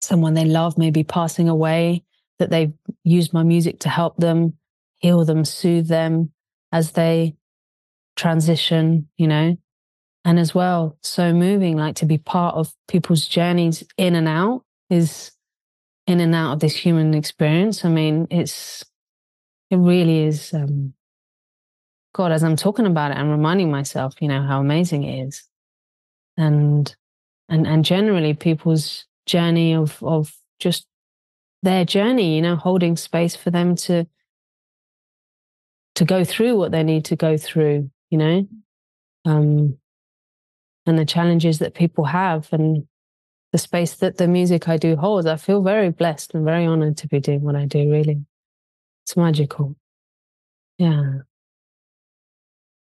[0.00, 2.02] someone they love maybe passing away
[2.38, 4.54] that they've used my music to help them
[4.98, 6.30] heal them soothe them
[6.74, 7.34] as they
[8.16, 9.56] transition you know
[10.26, 14.62] and as well so moving like to be part of people's journeys in and out
[14.90, 15.32] is
[16.06, 17.84] in and out of this human experience.
[17.84, 18.84] I mean, it's
[19.70, 20.52] it really is.
[20.52, 20.94] Um,
[22.14, 25.44] God, as I'm talking about it, I'm reminding myself, you know, how amazing it is,
[26.36, 26.94] and
[27.48, 30.86] and and generally people's journey of of just
[31.62, 34.06] their journey, you know, holding space for them to
[35.94, 38.48] to go through what they need to go through, you know,
[39.24, 39.78] um,
[40.86, 42.86] and the challenges that people have, and
[43.52, 46.96] the space that the music I do holds, I feel very blessed and very honored
[46.98, 48.24] to be doing what I do, really.
[49.04, 49.76] It's magical.
[50.78, 51.18] Yeah.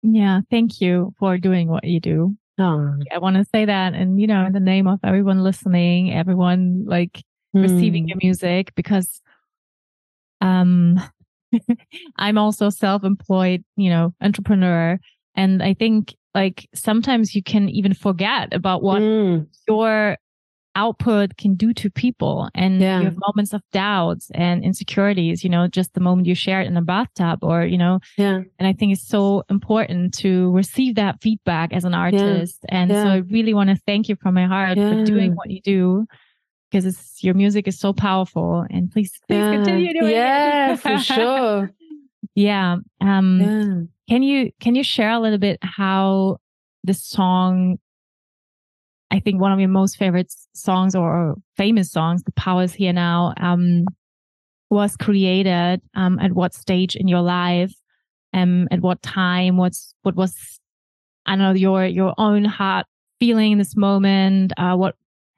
[0.02, 0.40] Yeah.
[0.50, 2.36] Thank you for doing what you do.
[2.58, 2.94] Oh.
[3.12, 3.94] I want to say that.
[3.94, 7.22] And, you know, in the name of everyone listening, everyone like
[7.54, 7.62] mm.
[7.62, 9.20] receiving your music, because
[10.40, 11.00] um,
[12.16, 14.98] I'm also self employed, you know, entrepreneur.
[15.34, 19.46] And I think like sometimes you can even forget about what mm.
[19.68, 20.16] your
[20.76, 22.98] output can do to people and yeah.
[22.98, 26.66] you have moments of doubts and insecurities you know just the moment you share it
[26.66, 30.94] in a bathtub or you know yeah and i think it's so important to receive
[30.94, 32.78] that feedback as an artist yeah.
[32.78, 33.04] and yeah.
[33.04, 36.06] so i really want to thank you from my heart for doing what you do
[36.70, 40.76] because it's your music is so powerful and please please continue doing yeah, it.
[40.76, 41.70] Yeah for sure.
[42.34, 46.38] Yeah um can you can you share a little bit how
[46.84, 47.78] the song
[49.10, 52.92] I think one of your most favorite songs or famous songs, The Power is Here
[52.92, 53.86] Now, um,
[54.68, 57.72] was created um, at what stage in your life,
[58.34, 60.58] um, at what time, what's what was
[61.24, 62.86] I don't know your your own heart
[63.20, 64.96] feeling in this moment, uh, what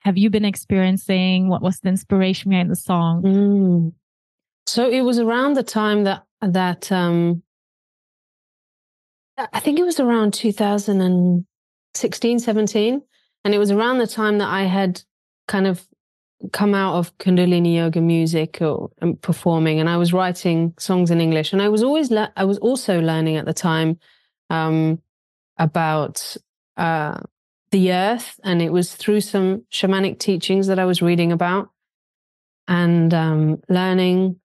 [0.08, 1.48] have you been experiencing?
[1.48, 3.22] What was the inspiration behind the song?
[3.22, 3.92] Mm.
[4.66, 7.42] So it was around the time that that um,
[9.52, 13.02] I think it was around 2016, 17
[13.44, 15.02] and it was around the time that I had
[15.46, 15.86] kind of
[16.52, 21.20] come out of Kundalini yoga music or um, performing, and I was writing songs in
[21.20, 21.52] English.
[21.52, 23.98] And I was always, le- I was also learning at the time
[24.48, 25.02] um,
[25.58, 26.34] about
[26.78, 27.18] uh,
[27.70, 31.70] the earth, and it was through some shamanic teachings that I was reading about
[32.66, 34.40] and um, learning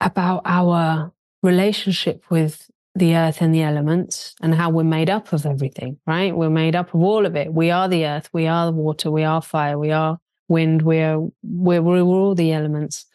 [0.00, 5.46] about our relationship with the earth and the elements and how we're made up of
[5.46, 6.36] everything, right?
[6.36, 7.52] We're made up of all of it.
[7.52, 11.18] We are the earth, we are the water, we are fire, we are wind, we're,
[11.42, 13.06] we're, we're all the elements.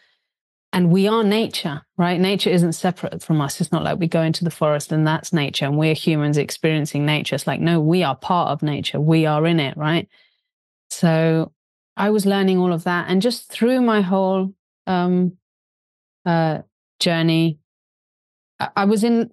[0.71, 2.19] And we are nature, right?
[2.19, 3.59] Nature isn't separate from us.
[3.59, 7.05] It's not like we go into the forest and that's nature and we're humans experiencing
[7.05, 7.35] nature.
[7.35, 9.01] It's like, no, we are part of nature.
[9.01, 10.07] We are in it, right?
[10.91, 11.53] So
[11.97, 13.09] I was learning all of that.
[13.09, 14.53] And just through my whole
[14.85, 15.37] um,
[16.25, 16.59] uh,
[16.99, 17.59] journey,
[18.75, 19.31] I was in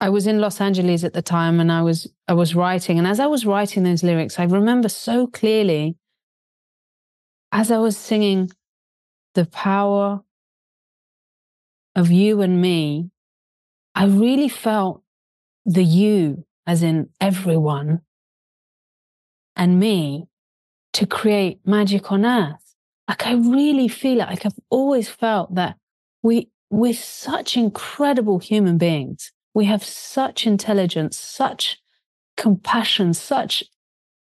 [0.00, 3.06] I was in Los Angeles at the time and I was I was writing and
[3.06, 5.96] as I was writing those lyrics I remember so clearly
[7.52, 8.50] as I was singing
[9.34, 10.22] the power
[11.98, 13.10] of you and me
[13.94, 15.02] I really felt
[15.64, 18.02] the you as in everyone
[19.56, 20.28] and me
[20.92, 22.74] to create magic on earth
[23.08, 25.76] like I really feel it like I've always felt that
[26.22, 31.80] we we're such incredible human beings we have such intelligence, such
[32.36, 33.64] compassion, such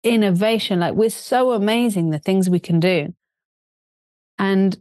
[0.04, 0.78] innovation.
[0.78, 3.14] Like we're so amazing, the things we can do.
[4.38, 4.78] And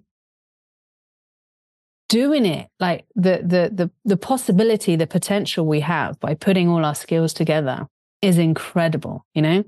[2.10, 6.86] doing it, like the, the, the, the possibility, the potential we have by putting all
[6.86, 7.88] our skills together
[8.22, 9.63] is incredible, you know?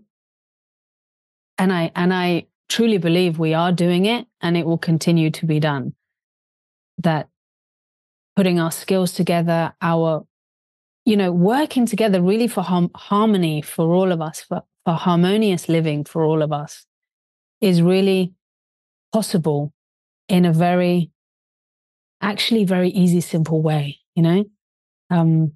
[1.57, 5.45] And I, and I truly believe we are doing it and it will continue to
[5.45, 5.93] be done.
[6.97, 7.27] That
[8.35, 10.25] putting our skills together, our
[11.09, 16.03] you know, working together really for harmony for all of us, for, for harmonious living
[16.03, 16.85] for all of us
[17.61, 18.33] is really
[19.11, 19.73] possible
[20.27, 21.09] in a very,
[22.21, 24.45] actually very easy, simple way, you know?
[25.09, 25.53] Um,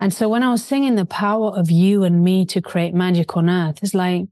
[0.00, 3.36] and so when I was singing the power of you and me to create magic
[3.36, 4.26] on earth, it's like,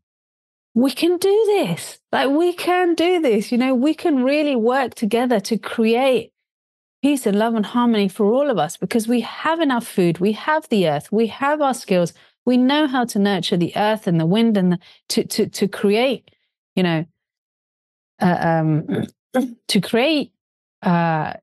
[0.75, 1.99] we can do this.
[2.13, 3.53] Like we can do this.
[3.53, 6.33] You know, we can really work together to create
[7.03, 10.33] peace and love and harmony for all of us because we have enough food, we
[10.33, 12.13] have the earth, we have our skills,
[12.45, 15.69] we know how to nurture the earth and the wind and the, to to to
[15.69, 16.31] create,
[16.75, 17.05] you know,
[18.21, 19.07] uh, um,
[19.69, 20.33] to create
[20.83, 21.35] uh,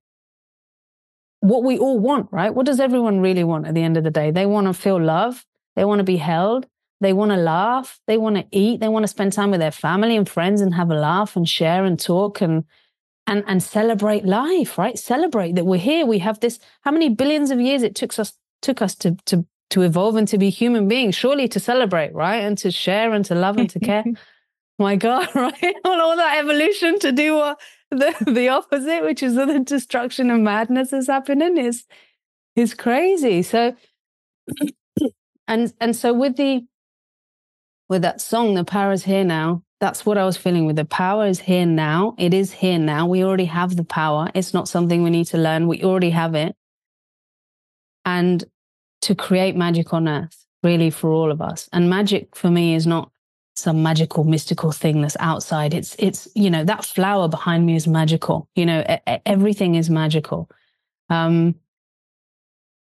[1.39, 2.53] what we all want, right?
[2.53, 4.31] What does everyone really want at the end of the day?
[4.31, 5.45] They want to feel love.
[5.75, 6.67] They want to be held.
[6.99, 7.99] They want to laugh.
[8.07, 8.79] They want to eat.
[8.79, 11.47] They want to spend time with their family and friends and have a laugh and
[11.47, 12.63] share and talk and
[13.27, 14.97] and and celebrate life, right?
[14.97, 16.05] Celebrate that we're here.
[16.05, 16.59] We have this.
[16.81, 20.27] How many billions of years it took us took us to to to evolve and
[20.29, 21.13] to be human beings?
[21.13, 22.37] Surely to celebrate, right?
[22.37, 24.03] And to share and to love and to care.
[24.79, 25.75] My God, right?
[25.85, 27.59] all, all that evolution to do what
[27.91, 31.85] the the opposite, which is the destruction and madness is happening, is
[32.55, 33.41] is crazy.
[33.43, 33.75] So,
[35.47, 36.65] and and so with the
[37.87, 39.63] with that song, the power is here now.
[39.79, 42.15] That's what I was feeling with the power is here now.
[42.17, 43.07] It is here now.
[43.07, 44.29] We already have the power.
[44.33, 45.67] It's not something we need to learn.
[45.67, 46.55] We already have it.
[48.03, 48.43] And
[49.01, 51.69] to create magic on earth, really for all of us.
[51.71, 53.11] And magic for me is not
[53.57, 55.73] some magical mystical thing that's outside.
[55.73, 58.47] It's it's you know that flower behind me is magical.
[58.55, 60.49] You know everything is magical.
[61.09, 61.55] Um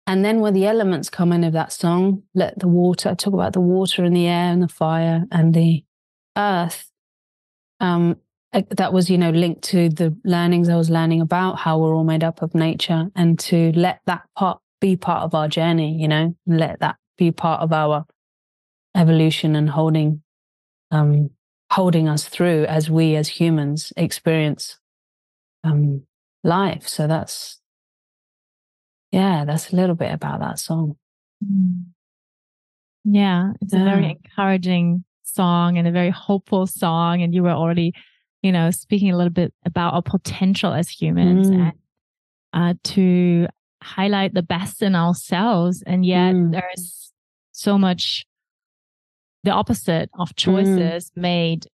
[0.07, 3.33] and then when the elements come in of that song let the water I talk
[3.33, 5.83] about the water and the air and the fire and the
[6.37, 6.89] earth.
[7.79, 8.17] Um
[8.69, 12.03] that was you know linked to the learnings i was learning about how we're all
[12.03, 16.07] made up of nature and to let that part be part of our journey you
[16.07, 18.05] know let that be part of our
[18.95, 20.22] evolution and holding
[20.93, 21.29] um,
[21.71, 24.77] holding us through as we as humans experience
[25.63, 26.03] um,
[26.43, 26.87] life.
[26.87, 27.59] So that's,
[29.11, 30.95] yeah, that's a little bit about that song.
[31.43, 31.85] Mm.
[33.05, 33.81] Yeah, it's yeah.
[33.81, 37.21] a very encouraging song and a very hopeful song.
[37.21, 37.93] And you were already,
[38.41, 41.55] you know, speaking a little bit about our potential as humans mm.
[41.55, 41.73] and
[42.53, 43.47] uh, to
[43.81, 45.83] highlight the best in ourselves.
[45.85, 46.51] And yet mm.
[46.51, 47.11] there's
[47.51, 48.25] so much
[49.43, 50.35] the opposite of mm.
[50.35, 51.21] choices mm.
[51.21, 51.67] made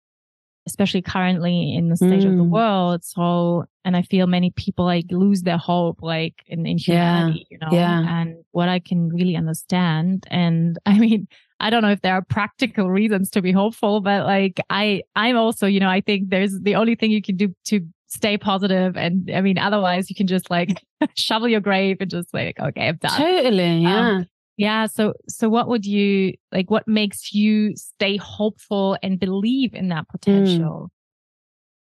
[0.67, 2.29] especially currently in the state mm.
[2.29, 2.49] of the mm.
[2.49, 7.47] world so and i feel many people like lose their hope like in, in humanity
[7.49, 7.55] yeah.
[7.55, 8.19] you know yeah.
[8.19, 11.27] and what i can really understand and i mean
[11.59, 15.37] i don't know if there are practical reasons to be hopeful but like i i'm
[15.37, 18.95] also you know i think there's the only thing you can do to stay positive
[18.95, 20.81] and i mean otherwise you can just like
[21.15, 24.27] shovel your grave and just like okay i'm done totally yeah um,
[24.57, 24.87] yeah.
[24.87, 26.69] So, so what would you like?
[26.71, 30.17] What makes you stay hopeful and believe in that hmm.
[30.17, 30.85] potential?
[30.85, 30.89] Mm.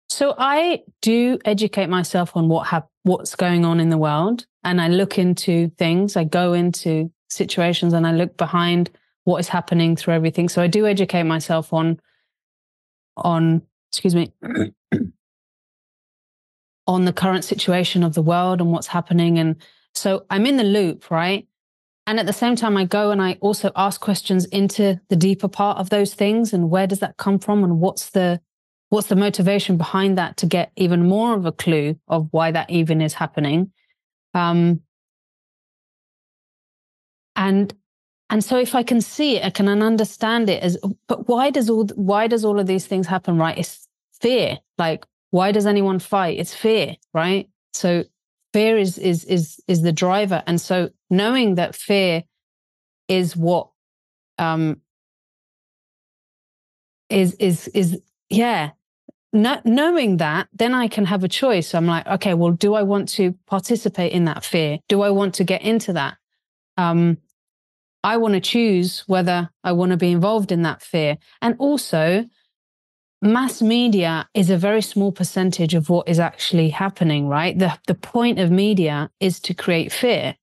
[0.10, 4.82] So I do educate myself on what hap- what's going on in the world, and
[4.82, 6.16] I look into things.
[6.16, 8.90] I go into situations and I look behind
[9.24, 10.50] what is happening through everything.
[10.50, 12.00] So I do educate myself on
[13.18, 14.34] on excuse me
[16.88, 19.56] on the current situation of the world and what's happening and
[19.96, 21.48] so I'm in the loop, right?
[22.08, 25.48] And at the same time, I go and I also ask questions into the deeper
[25.48, 28.40] part of those things and where does that come from and what's the
[28.90, 32.70] what's the motivation behind that to get even more of a clue of why that
[32.70, 33.72] even is happening.
[34.34, 34.82] Um,
[37.36, 37.74] and
[38.30, 41.70] and so if I can see it, I can understand it as but why does
[41.70, 43.58] all why does all of these things happen, right?
[43.58, 43.88] It's
[44.20, 44.60] fear.
[44.78, 46.40] Like, why does anyone fight?
[46.40, 47.50] It's fear, right?
[47.74, 48.04] So
[48.56, 50.42] fear is is is is the driver.
[50.48, 52.24] And so knowing that fear
[53.10, 53.68] is what
[54.38, 54.80] um
[57.10, 58.72] is is is yeah.
[59.34, 61.76] No, knowing that then i can have a choice.
[61.76, 64.80] I'm like okay well do i want to participate in that fear?
[64.88, 66.16] Do i want to get into that?
[66.78, 67.18] Um
[68.06, 71.18] i want to choose whether i want to be involved in that fear.
[71.42, 72.24] And also
[73.22, 77.58] mass media is a very small percentage of what is actually happening, right?
[77.58, 80.36] The, the point of media is to create fear.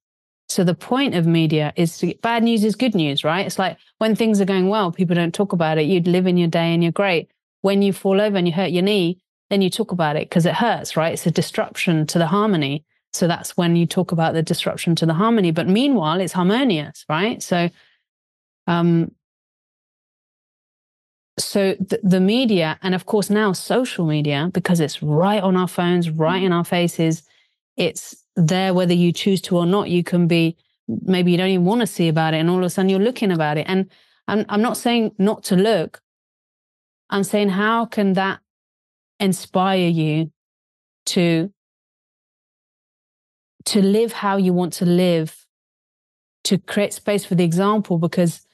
[0.49, 3.47] So the point of media is to bad news is good news, right?
[3.47, 5.87] It's like when things are going well, people don't talk about it.
[5.87, 7.31] You'd live in your day and you're great.
[7.63, 10.45] When you fall over and you hurt your knee, then you talk about it because
[10.45, 11.13] it hurts, right?
[11.13, 12.85] It's a disruption to the harmony.
[13.13, 15.53] So that's when you talk about the disruption to the harmony.
[15.53, 17.43] But meanwhile, it's harmonious, right?
[17.43, 17.71] So
[18.67, 19.13] um,
[21.39, 25.69] so the, the, media and of course now social media because it's right on our
[25.69, 27.23] phones right in our faces
[27.77, 29.91] it's there whether you choose to or not.
[29.91, 30.57] You can be
[30.89, 32.99] maybe you don't even want to see about it and all of a sudden you're
[32.99, 33.67] looking about it.
[33.69, 33.91] And
[34.29, 36.01] i'm, I'm not saying not to look.
[37.11, 38.41] I'm saying how can that
[39.21, 40.33] inspire you
[41.07, 41.53] to
[43.65, 45.47] to live how you want to live
[46.45, 47.99] to create space for the example?
[47.99, 48.45] Because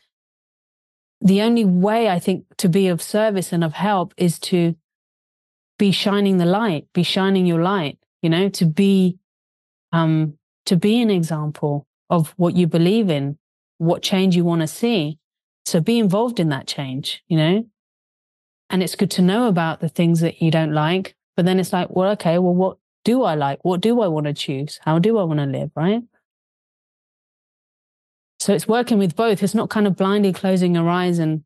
[1.21, 4.77] the only way I think to be of service and of help is to
[5.79, 9.19] be shining the light, be shining your light, you know, to be,
[9.93, 10.35] um,
[10.66, 13.39] to be an example of what you believe in,
[13.79, 15.19] what change you want to see.
[15.66, 17.66] So be involved in that change, you know,
[18.71, 21.73] and it's good to know about the things that you don't like, But then it's
[21.73, 23.64] like, well, okay, well, what do I like?
[23.64, 24.81] What do I want to choose?
[24.83, 25.71] How do I want to live?
[25.77, 26.03] Right.
[28.49, 29.43] So it's working with both.
[29.43, 31.45] It's not kind of blindly closing your eyes and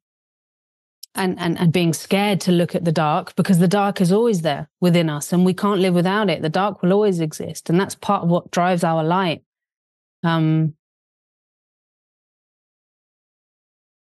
[1.16, 4.42] and, and and being scared to look at the dark because the dark is always
[4.42, 6.42] there within us and we can't live without it.
[6.42, 7.68] The dark will always exist.
[7.68, 9.42] And that's part of what drives our light.
[10.22, 10.74] Um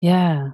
[0.01, 0.51] yeah.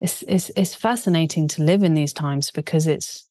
[0.00, 3.28] It's it's it's fascinating to live in these times because it's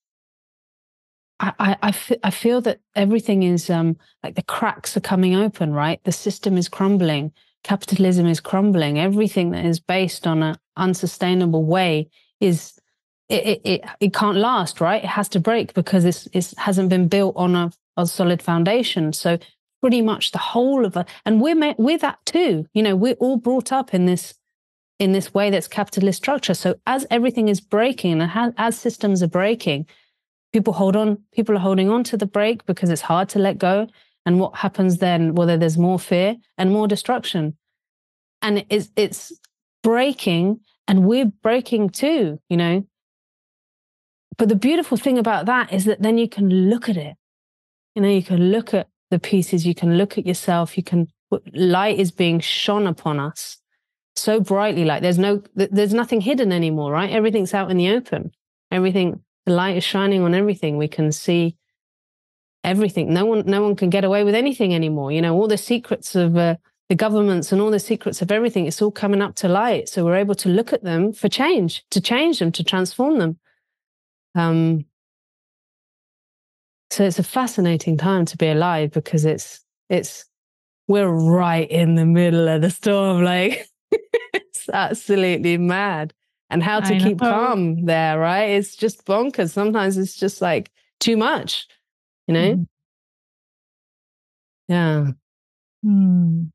[1.44, 6.04] I, feel that everything is um, like the cracks are coming open, right?
[6.04, 7.34] The system is crumbling.
[7.64, 9.00] Capitalism is crumbling.
[9.00, 12.80] Everything that is based on an unsustainable way is
[13.30, 15.04] it, it, it, it can't last, right?
[15.04, 19.14] It has to break because it's, it hasn't been built on a, a solid foundation.
[19.14, 19.38] So
[19.82, 22.66] pretty much the whole of it, and we're we're that too.
[22.74, 24.34] You know, we're all brought up in this
[25.00, 26.54] in this way that's capitalist structure.
[26.54, 29.86] So as everything is breaking and as systems are breaking,
[30.54, 33.58] people hold on, people are holding on to the break because it's hard to let
[33.58, 33.88] go.
[34.26, 35.36] And what happens then?
[35.36, 37.58] Well, there's more fear and more destruction.
[38.42, 39.38] And it's, it's
[39.82, 42.86] breaking and we're breaking too, you know.
[44.38, 47.16] But the beautiful thing about that is that then you can look at it.
[47.96, 51.08] You know, you can look at the pieces, you can look at yourself, you can,
[51.54, 53.58] light is being shone upon us
[54.16, 54.86] so brightly.
[54.86, 57.12] Like there's no, there's nothing hidden anymore, right?
[57.12, 58.32] Everything's out in the open.
[58.72, 60.78] Everything the light is shining on everything.
[60.78, 61.58] We can see
[62.64, 63.14] everything.
[63.14, 65.12] No one, no one can get away with anything anymore.
[65.12, 66.56] You know, all the secrets of uh,
[66.90, 68.66] the governments and all the secrets of everything.
[68.66, 69.90] It's all coming up to light.
[69.90, 73.40] So we're able to look at them for change, to change them, to transform them.
[74.36, 74.86] Um,
[76.90, 80.26] so it's a fascinating time to be alive because it's it's
[80.88, 83.24] we're right in the middle of the storm.
[83.24, 86.14] Like it's absolutely mad
[86.54, 87.28] and how to I keep know.
[87.30, 88.52] calm there, right?
[88.52, 89.50] It's just bonkers.
[89.50, 91.68] Sometimes it's just like too much,
[92.28, 92.56] you know?
[92.56, 92.68] Mm.
[94.68, 95.08] Yeah.
[95.84, 96.52] Mm.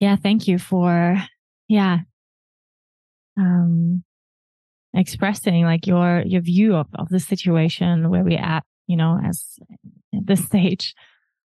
[0.00, 1.16] Yeah, thank you for
[1.68, 1.98] yeah.
[3.36, 4.02] Um
[4.94, 9.58] expressing like your your view of, of the situation where we're at, you know, as
[10.14, 10.94] at this stage,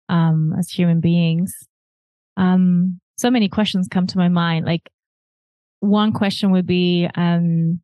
[0.08, 1.54] um, as human beings.
[2.38, 4.66] Um, so many questions come to my mind.
[4.66, 4.90] Like
[5.84, 7.82] one question would be, um,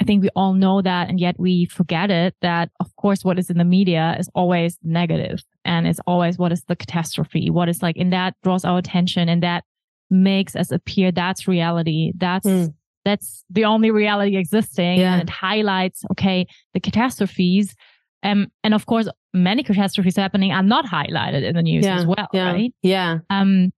[0.00, 3.38] I think we all know that, and yet we forget it that, of course, what
[3.38, 7.68] is in the media is always negative and it's always what is the catastrophe, what
[7.68, 9.64] is like, and that draws our attention and that
[10.10, 12.12] makes us appear that's reality.
[12.16, 12.72] That's, mm.
[13.04, 15.00] that's the only reality existing.
[15.00, 15.14] Yeah.
[15.14, 17.74] And it highlights, okay, the catastrophes.
[18.22, 21.98] Um, and of course, many catastrophes happening are not highlighted in the news yeah.
[21.98, 22.52] as well, yeah.
[22.52, 22.72] right?
[22.82, 23.18] Yeah.
[23.30, 23.72] Um,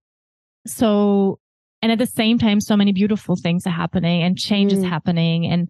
[0.67, 1.39] so
[1.81, 4.77] and at the same time so many beautiful things are happening and change mm.
[4.77, 5.69] is happening and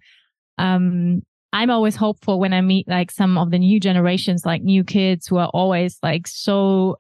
[0.58, 1.22] um
[1.54, 5.28] i'm always hopeful when i meet like some of the new generations like new kids
[5.28, 6.98] who are always like so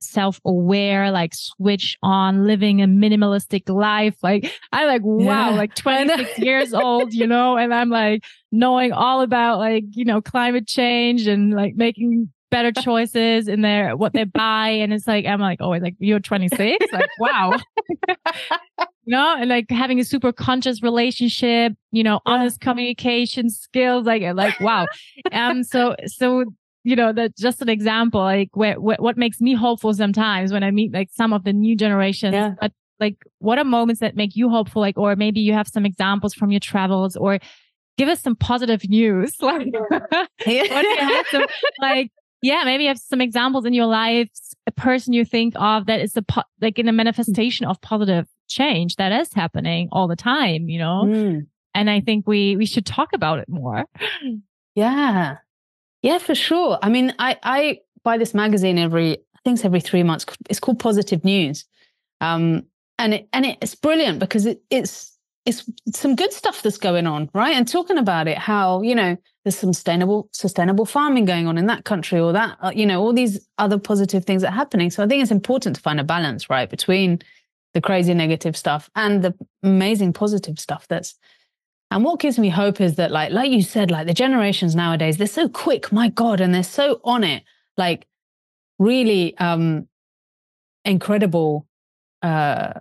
[0.00, 5.56] self-aware like switch on living a minimalistic life like i'm like wow yeah.
[5.56, 10.20] like 26 years old you know and i'm like knowing all about like you know
[10.20, 14.68] climate change and like making better choices in their what they buy.
[14.68, 16.86] And it's like, I'm like, oh, like you're 26.
[16.92, 17.58] Like, wow.
[18.78, 22.32] you know, and like having a super conscious relationship, you know, yeah.
[22.32, 24.06] honest communication skills.
[24.06, 24.86] Like, like, wow.
[25.32, 26.44] um, so, so,
[26.84, 30.62] you know, that's just an example, like where, where, what makes me hopeful sometimes when
[30.62, 32.54] I meet like some of the new generations, yeah.
[32.60, 34.80] but like what are moments that make you hopeful?
[34.82, 37.38] Like, or maybe you have some examples from your travels or
[37.98, 39.36] give us some positive news.
[39.40, 41.44] Like, what do you have some,
[41.80, 42.10] like,
[42.42, 44.28] yeah, maybe you have some examples in your life,
[44.66, 48.28] a person you think of that is a po- like in a manifestation of positive
[48.48, 51.04] change that is happening all the time, you know?
[51.06, 51.46] Mm.
[51.74, 53.86] And I think we we should talk about it more.
[54.74, 55.36] Yeah.
[56.00, 56.78] Yeah, for sure.
[56.82, 60.24] I mean, I I buy this magazine every I think it's every 3 months.
[60.48, 61.66] It's called Positive News.
[62.20, 62.64] Um
[62.98, 65.11] and it and it's brilliant because it, it's
[65.44, 67.54] it's some good stuff that's going on, right?
[67.54, 71.66] And talking about it, how you know there's some sustainable sustainable farming going on in
[71.66, 74.90] that country, or that uh, you know all these other positive things that are happening.
[74.90, 77.20] So I think it's important to find a balance, right, between
[77.74, 81.14] the crazy negative stuff and the amazing positive stuff that's.
[81.90, 85.18] And what gives me hope is that, like, like you said, like the generations nowadays,
[85.18, 87.42] they're so quick, my God, and they're so on it,
[87.76, 88.06] like
[88.78, 89.86] really um
[90.84, 91.66] incredible
[92.22, 92.72] uh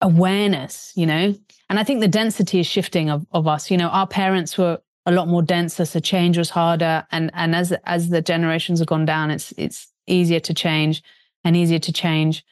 [0.00, 1.34] awareness, you know?
[1.68, 3.70] And I think the density is shifting of, of us.
[3.70, 7.06] You know, our parents were a lot more denser, so change was harder.
[7.10, 11.02] And and as as the generations have gone down, it's it's easier to change
[11.44, 12.44] and easier to change.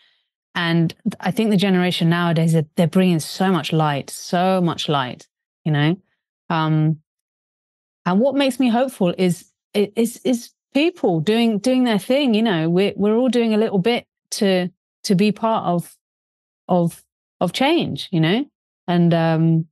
[0.55, 5.27] And I think the generation nowadays they're, they're bringing so much light, so much light.
[5.65, 5.97] You know,
[6.51, 7.01] um,
[8.07, 12.35] and what makes me hopeful is is is people doing doing their thing.
[12.35, 14.71] You know, we're we're all doing a little bit to
[15.05, 15.97] to be part of
[16.69, 17.05] of
[17.45, 18.09] of change.
[18.11, 18.45] You know,
[18.89, 19.67] and um,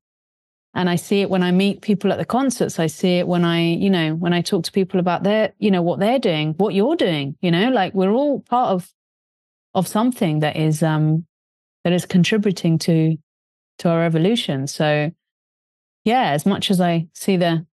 [0.74, 2.78] and I see it when I meet people at the concerts.
[2.78, 5.70] I see it when I, you know, when I talk to people about their, you
[5.70, 7.36] know, what they're doing, what you're doing.
[7.42, 8.90] You know, like we're all part of
[9.74, 11.26] of something that is um
[11.84, 13.16] that is contributing to
[13.78, 14.66] to our evolution.
[14.66, 15.10] So
[16.04, 17.66] yeah, as much as I see the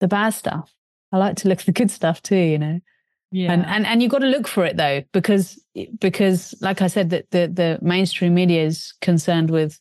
[0.00, 0.72] the bad stuff,
[1.12, 2.80] I like to look at the good stuff too, you know.
[3.32, 3.52] Yeah.
[3.52, 5.62] And and and you got to look for it though, because
[6.00, 9.80] because like I said, that the the mainstream media is concerned with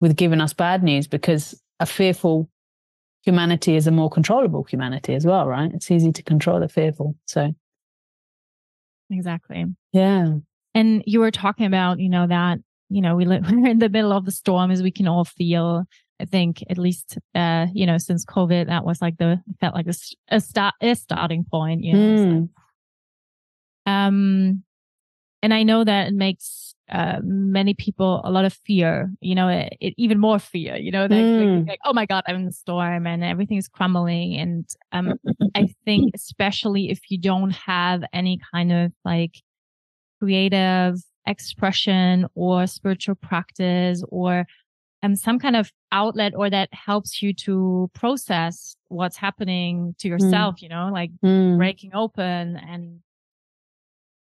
[0.00, 2.48] with giving us bad news because a fearful
[3.22, 5.72] humanity is a more controllable humanity as well, right?
[5.72, 7.16] It's easy to control the fearful.
[7.26, 7.54] So
[9.10, 9.64] exactly.
[9.92, 10.34] Yeah.
[10.74, 12.58] And you were talking about, you know, that,
[12.88, 15.24] you know, we live, we're in the middle of the storm as we can all
[15.24, 15.84] feel.
[16.20, 19.88] I think at least, uh, you know, since COVID, that was like the, felt like
[19.88, 19.94] a,
[20.28, 21.98] a start, a starting point, you know.
[21.98, 22.48] Mm.
[23.86, 24.62] So, um,
[25.42, 29.48] and I know that it makes uh, many people a lot of fear, you know,
[29.48, 31.66] it, it, even more fear, you know, mm.
[31.66, 34.36] like, oh my God, I'm in the storm and everything is crumbling.
[34.36, 35.14] And um,
[35.54, 39.36] I think, especially if you don't have any kind of like
[40.20, 40.96] creative
[41.26, 44.44] expression or spiritual practice or
[45.02, 50.10] um, some kind of outlet or that helps you to process what's happening to mm.
[50.10, 50.62] yourself, mm.
[50.62, 51.56] you know, like mm.
[51.56, 53.00] breaking open and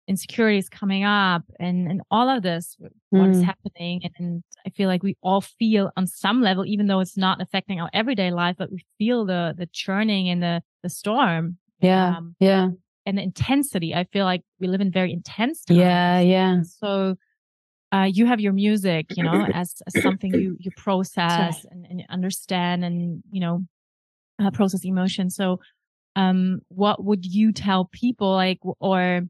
[0.08, 2.90] insecurities coming up and, and all of this, mm.
[3.10, 3.46] what is mm.
[3.46, 4.02] happening.
[4.04, 7.40] And, and, I feel like we all feel on some level, even though it's not
[7.40, 11.60] affecting our everyday life, but we feel the, the churning and the, the storm.
[11.82, 12.18] Yeah.
[12.18, 12.70] Um, yeah
[13.06, 13.94] and the intensity.
[13.94, 15.80] I feel like we live in very intense times.
[15.80, 16.62] Yeah, yeah.
[16.64, 17.16] So
[17.92, 22.04] uh, you have your music, you know, as, as something you you process and, and,
[22.10, 23.66] understand, and you know,
[24.42, 25.30] uh, process emotion.
[25.30, 25.60] So,
[26.16, 29.22] um, what would you tell people, like, or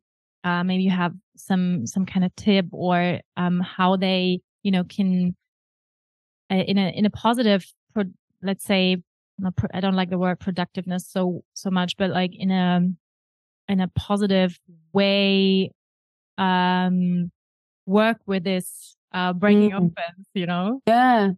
[0.43, 4.83] uh, maybe you have some some kind of tip, or um, how they, you know,
[4.83, 5.35] can
[6.51, 8.03] uh, in a in a positive, pro-
[8.41, 8.97] let's say,
[9.73, 12.81] I don't like the word productiveness so so much, but like in a
[13.67, 14.59] in a positive
[14.93, 15.71] way
[16.37, 17.31] um
[17.85, 19.77] work with this uh breaking mm.
[19.77, 21.31] open you know yeah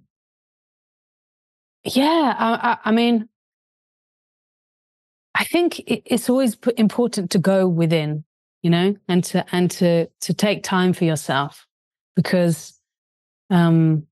[1.84, 3.30] yeah I, I, mean
[5.36, 8.24] i think it's always important to go within
[8.64, 11.66] you know and to and to to take time for yourself
[12.16, 12.80] because
[13.50, 14.06] um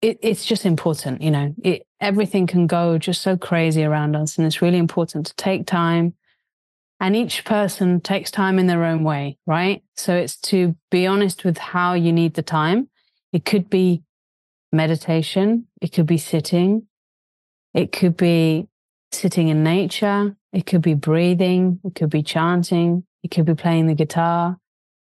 [0.00, 4.38] it, it's just important you know it, everything can go just so crazy around us
[4.38, 6.14] and it's really important to take time
[7.00, 9.82] and each person takes time in their own way, right?
[9.96, 12.88] So it's to be honest with how you need the time.
[13.32, 14.02] It could be
[14.72, 15.66] meditation.
[15.80, 16.86] It could be sitting.
[17.72, 18.68] It could be
[19.12, 20.36] sitting in nature.
[20.52, 21.80] It could be breathing.
[21.84, 23.04] It could be chanting.
[23.22, 24.58] It could be playing the guitar.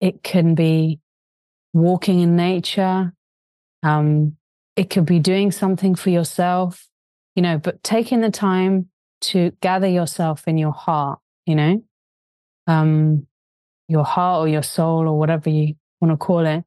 [0.01, 0.99] It can be
[1.73, 3.13] walking in nature.
[3.84, 4.36] Um,
[4.75, 6.88] it could be doing something for yourself,
[7.36, 8.89] you know, but taking the time
[9.21, 11.83] to gather yourself in your heart you know,
[12.67, 13.27] um,
[13.87, 16.63] your heart or your soul or whatever you want to call it,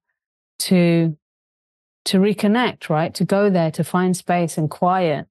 [0.60, 1.16] to
[2.04, 3.14] to reconnect, right?
[3.14, 5.26] To go there, to find space and quiet,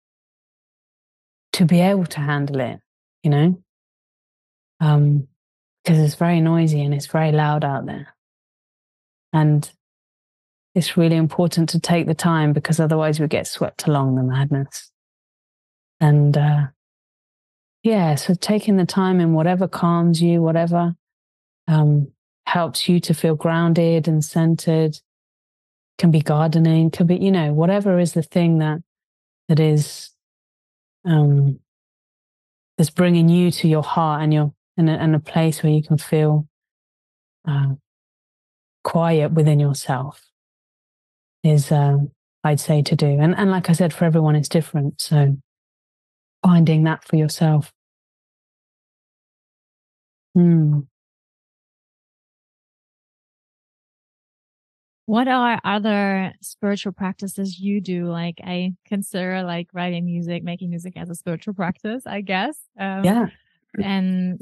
[1.53, 2.79] to be able to handle it,
[3.23, 3.61] you know,
[4.79, 5.27] um,
[5.83, 8.15] because it's very noisy and it's very loud out there,
[9.33, 9.69] and
[10.73, 14.89] it's really important to take the time because otherwise we get swept along the madness.
[15.99, 16.67] And uh,
[17.83, 20.93] yeah, so taking the time in whatever calms you, whatever
[21.67, 22.11] um,
[22.45, 24.97] helps you to feel grounded and centered,
[25.97, 28.81] can be gardening, can be, you know, whatever is the thing that
[29.47, 30.11] that is
[31.05, 31.59] um,
[32.77, 35.83] that's bringing you to your heart and your and a, and a place where you
[35.83, 36.47] can feel
[37.47, 37.73] uh,
[38.83, 40.23] quiet within yourself
[41.43, 41.97] is uh,
[42.43, 43.19] I'd say to do.
[43.19, 45.01] And and like I said, for everyone it's different.
[45.01, 45.37] So
[46.43, 47.71] finding that for yourself.
[50.35, 50.81] Hmm.
[55.05, 58.05] What are other spiritual practices you do?
[58.05, 62.57] Like I consider like writing music, making music as a spiritual practice, I guess.
[62.79, 63.25] Um, yeah.
[63.81, 64.41] And,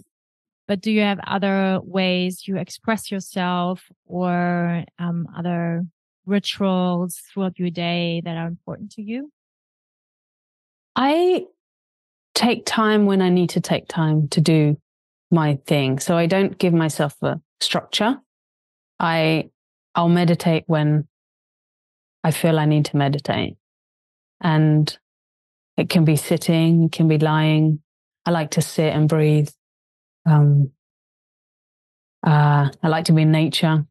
[0.68, 5.86] but do you have other ways you express yourself or um, other
[6.28, 9.32] rituals throughout your day that are important to you?
[10.96, 11.46] I
[12.34, 14.78] take time when I need to take time to do
[15.32, 16.00] my thing.
[16.00, 18.18] So I don't give myself a structure.
[19.00, 19.50] I
[19.96, 21.08] I'll meditate when
[22.24, 23.56] I feel I need to meditate.
[24.42, 24.98] And
[25.78, 27.80] It can be sitting, it can be lying.
[28.26, 29.50] I like to sit and breathe.
[30.26, 30.72] Um,
[32.28, 33.86] uh, I like to be in nature.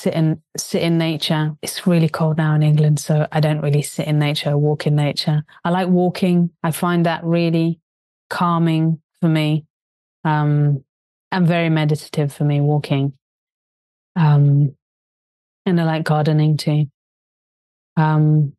[0.00, 1.58] Sit in sit in nature.
[1.60, 4.56] It's really cold now in England, so I don't really sit in nature.
[4.56, 5.44] Walk in nature.
[5.62, 6.48] I like walking.
[6.62, 7.80] I find that really
[8.30, 9.66] calming for me,
[10.24, 10.82] um,
[11.30, 12.62] and very meditative for me.
[12.62, 13.12] Walking,
[14.16, 14.74] um,
[15.66, 16.86] and I like gardening too.
[17.98, 18.54] Um,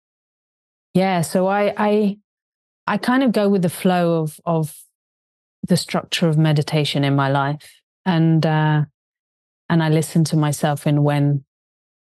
[0.94, 2.18] yeah, so I I
[2.86, 4.78] I kind of go with the flow of of
[5.68, 8.86] the structure of meditation in my life and uh,
[9.72, 11.45] and I listen to myself in when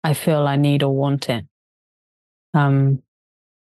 [0.01, 1.45] I feel I need or want it.
[2.53, 3.03] Um,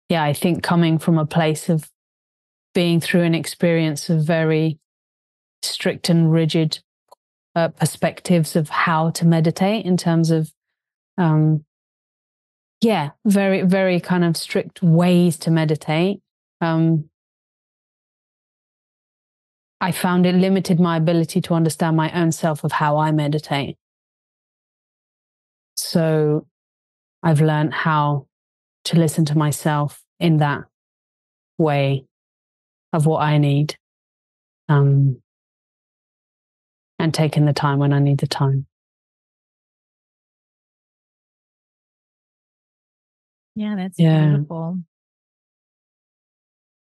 [0.10, 1.90] yeah, I think coming from a place of
[2.76, 4.80] being through an experience of very
[5.62, 6.80] strict and rigid
[7.56, 10.52] uh, perspectives of how to meditate in terms of,
[11.18, 11.64] um,
[12.82, 16.20] yeah, very, very kind of strict ways to meditate.
[16.60, 17.09] Um,
[19.82, 23.78] I found it limited my ability to understand my own self of how I meditate.
[25.76, 26.46] So
[27.24, 28.28] I've learned how
[28.86, 30.64] to listen to myself in that
[31.58, 32.06] way
[32.92, 33.78] of what I need.
[34.68, 35.22] Um,
[37.00, 38.68] and taking the time when I need the time.
[43.56, 44.28] Yeah, that's yeah.
[44.28, 44.80] beautiful.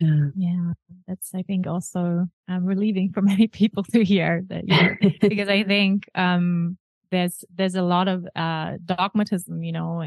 [0.03, 0.49] Yeah.
[0.49, 0.73] yeah,
[1.07, 5.49] that's I think also um, relieving for many people to hear that you know, because
[5.49, 6.77] I think um,
[7.11, 10.03] there's there's a lot of uh, dogmatism, you know,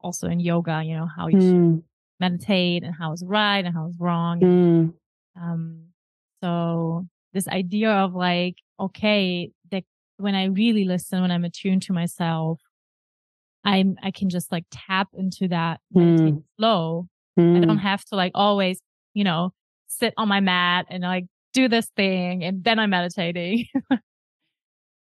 [0.00, 1.82] also in yoga, you know how you mm.
[2.20, 4.40] meditate and how it's right and how it's wrong.
[4.40, 4.92] Mm.
[5.40, 5.86] Um,
[6.42, 9.84] so this idea of like, okay, that
[10.18, 12.60] when I really listen, when I'm attuned to myself,
[13.64, 16.42] I'm I can just like tap into that mm.
[16.58, 17.08] flow.
[17.38, 17.76] I don't hmm.
[17.76, 18.78] have to like always
[19.14, 19.52] you know,
[19.88, 23.66] sit on my mat and like do this thing and then I'm meditating.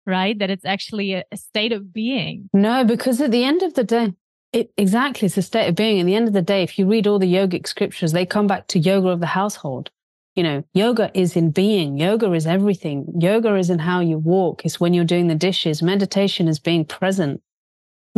[0.06, 0.38] right?
[0.39, 2.50] That it's actually a, a, state of being.
[2.54, 4.14] No, because at the end of the day,
[4.52, 6.00] it, exactly, it's a state of being.
[6.00, 8.47] At the end of the day, if you read all the yogic scriptures, they come
[8.47, 9.91] back to yoga of the household.
[10.36, 11.97] You know, yoga is in being.
[11.97, 13.06] Yoga is everything.
[13.20, 14.66] Yoga is in how you walk.
[14.66, 15.84] It's when you're doing the dishes.
[15.84, 17.41] Meditation is being present.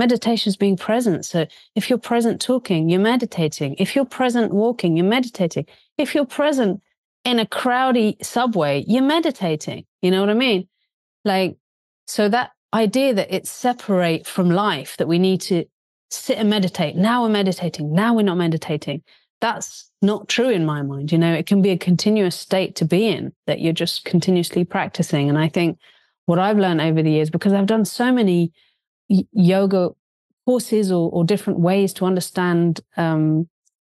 [0.01, 1.25] Meditation is being present.
[1.25, 1.45] So
[1.75, 3.75] if you're present talking, you're meditating.
[3.77, 5.67] If you're present walking, you're meditating.
[5.95, 6.81] If you're present
[7.23, 9.85] in a crowdy subway, you're meditating.
[10.01, 10.67] You know what I mean?
[11.23, 11.57] Like,
[12.07, 15.65] so that idea that it's separate from life, that we need to
[16.09, 16.95] sit and meditate.
[16.95, 17.93] Now we're meditating.
[17.93, 19.03] Now we're not meditating.
[19.39, 21.11] That's not true in my mind.
[21.11, 24.65] You know, it can be a continuous state to be in that you're just continuously
[24.65, 25.29] practicing.
[25.29, 25.77] And I think
[26.25, 28.51] what I've learned over the years, because I've done so many
[29.31, 29.89] yoga
[30.45, 33.47] courses or, or different ways to understand um,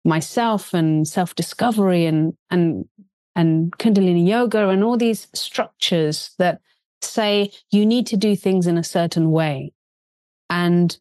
[0.06, 2.86] myself and self discovery and and
[3.36, 6.60] and Kundalini yoga and all these structures that
[7.02, 9.72] say you need to do things in a certain way.
[10.50, 10.98] And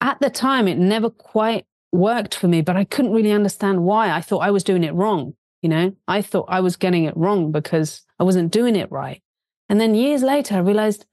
[0.00, 4.10] at the time, it never quite worked for me, but I couldn't really understand why.
[4.10, 5.34] I thought I was doing it wrong.
[5.62, 9.22] You know, I thought I was getting it wrong because I wasn't doing it right.
[9.68, 11.06] And then years later, I realized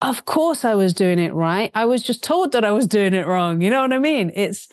[0.00, 1.70] of course I was doing it right.
[1.74, 3.60] I was just told that I was doing it wrong.
[3.60, 4.32] You know what I mean?
[4.34, 4.68] It's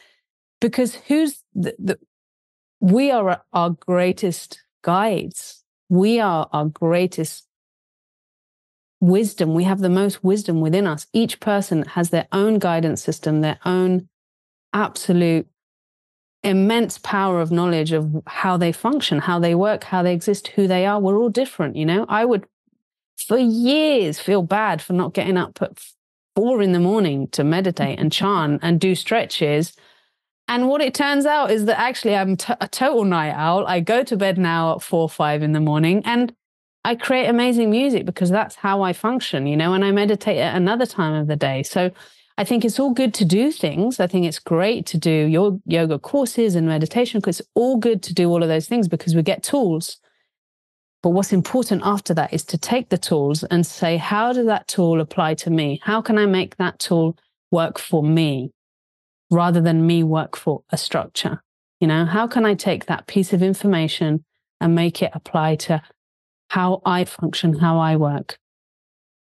[0.61, 1.99] because who's the, the
[2.79, 5.63] we are our greatest guides.
[5.89, 7.47] We are our greatest
[8.99, 9.53] wisdom.
[9.53, 11.07] We have the most wisdom within us.
[11.13, 14.09] Each person has their own guidance system, their own
[14.73, 15.47] absolute
[16.43, 20.67] immense power of knowledge of how they function, how they work, how they exist, who
[20.67, 20.99] they are.
[20.99, 22.05] We're all different, you know.
[22.07, 22.45] I would
[23.17, 25.79] for years feel bad for not getting up at
[26.35, 29.73] four in the morning to meditate and chant and do stretches.
[30.47, 33.65] And what it turns out is that actually I'm t- a total night owl.
[33.67, 36.33] I go to bed now at four, five in the morning and
[36.85, 40.55] I create amazing music because that's how I function, you know, and I meditate at
[40.55, 41.63] another time of the day.
[41.63, 41.91] So
[42.37, 43.99] I think it's all good to do things.
[43.99, 48.03] I think it's great to do your yoga courses and meditation because it's all good
[48.03, 49.97] to do all of those things because we get tools.
[51.07, 54.67] But what's important after that is to take the tools and say, how does that
[54.67, 55.79] tool apply to me?
[55.81, 57.17] How can I make that tool
[57.49, 58.51] work for me
[59.31, 61.41] rather than me work for a structure?
[61.79, 64.25] You know, how can I take that piece of information
[64.59, 65.81] and make it apply to
[66.49, 68.37] how I function, how I work,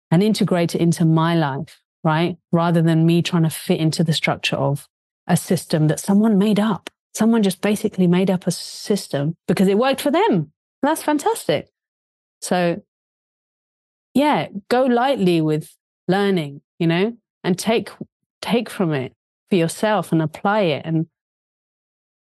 [0.09, 2.37] and integrate it into my life, right?
[2.53, 4.87] Rather than me trying to fit into the structure of
[5.27, 6.89] a system that someone made up.
[7.13, 10.53] Someone just basically made up a system because it worked for them.
[10.81, 11.72] That's fantastic.
[12.43, 12.83] So,
[14.13, 15.73] yeah, go lightly with
[16.09, 17.13] learning, you know,
[17.43, 17.89] and take
[18.41, 19.13] take from it
[19.49, 21.07] for yourself and apply it and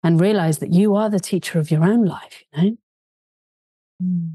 [0.03, 2.77] and realize that you are the teacher of your own life, you know?
[4.03, 4.33] Mm.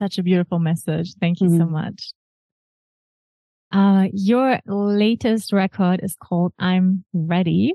[0.00, 1.12] Such a beautiful message.
[1.20, 1.58] Thank you mm-hmm.
[1.58, 2.12] so much.
[3.70, 7.74] Uh, your latest record is called I'm Ready.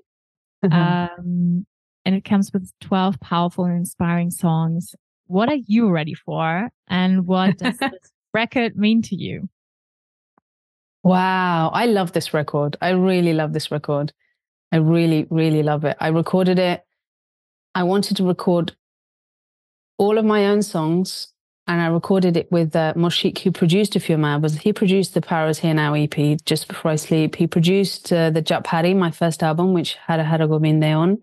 [0.66, 0.74] Mm-hmm.
[1.20, 1.66] Um,
[2.04, 4.96] and it comes with 12 powerful and inspiring songs.
[5.28, 6.70] What are you ready for?
[6.88, 9.50] And what does this record mean to you?
[11.04, 11.70] Wow.
[11.74, 12.78] I love this record.
[12.82, 14.14] I really love this record.
[14.72, 15.98] I really, really love it.
[16.00, 16.84] I recorded it.
[17.74, 18.76] I wanted to record
[19.98, 21.30] all of my own songs
[21.68, 24.60] and I recorded it with uh, Moshik, who produced a few of my albums.
[24.60, 27.36] He produced the Power Is Here Now EP, Just Before I Sleep.
[27.36, 31.22] He produced uh, the japhari my first album, which had a Hara Gobinde on.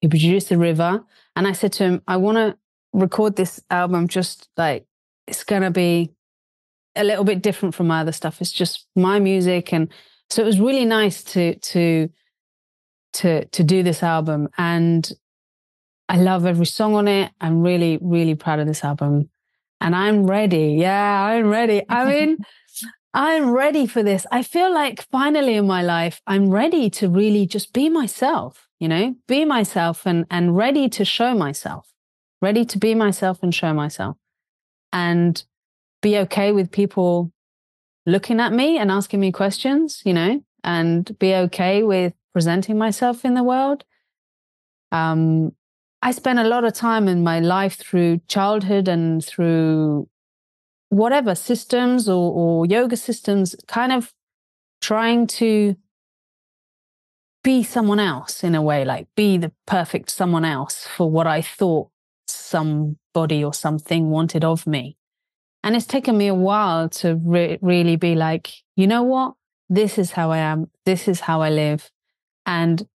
[0.00, 1.04] He produced The River.
[1.36, 2.58] And I said to him, I want to
[2.92, 4.86] record this album just like
[5.26, 6.10] it's going to be
[6.96, 8.40] a little bit different from my other stuff.
[8.40, 9.72] It's just my music.
[9.72, 9.88] And
[10.30, 12.08] so it was really nice to, to,
[13.14, 14.48] to, to do this album.
[14.58, 15.10] And
[16.08, 17.30] I love every song on it.
[17.40, 19.28] I'm really, really proud of this album
[19.80, 20.76] and I'm ready.
[20.78, 21.82] Yeah, I'm ready.
[21.88, 22.38] I mean,
[23.14, 24.26] I'm ready for this.
[24.30, 28.88] I feel like finally in my life, I'm ready to really just be myself, you
[28.88, 31.88] know, be myself and, and ready to show myself,
[32.40, 34.16] ready to be myself and show myself
[34.92, 35.44] and
[36.02, 37.32] be okay with people
[38.06, 43.24] looking at me and asking me questions, you know, and be okay with presenting myself
[43.24, 43.84] in the world.
[44.92, 45.52] Um,
[46.00, 50.08] I spent a lot of time in my life through childhood and through
[50.90, 54.12] whatever systems or, or yoga systems, kind of
[54.80, 55.76] trying to
[57.42, 61.42] be someone else in a way, like be the perfect someone else for what I
[61.42, 61.90] thought
[62.30, 64.96] somebody or something wanted of me.
[65.62, 69.34] And it's taken me a while to re- really be like, you know what?
[69.68, 70.70] This is how I am.
[70.86, 71.90] This is how I live.
[72.46, 72.86] And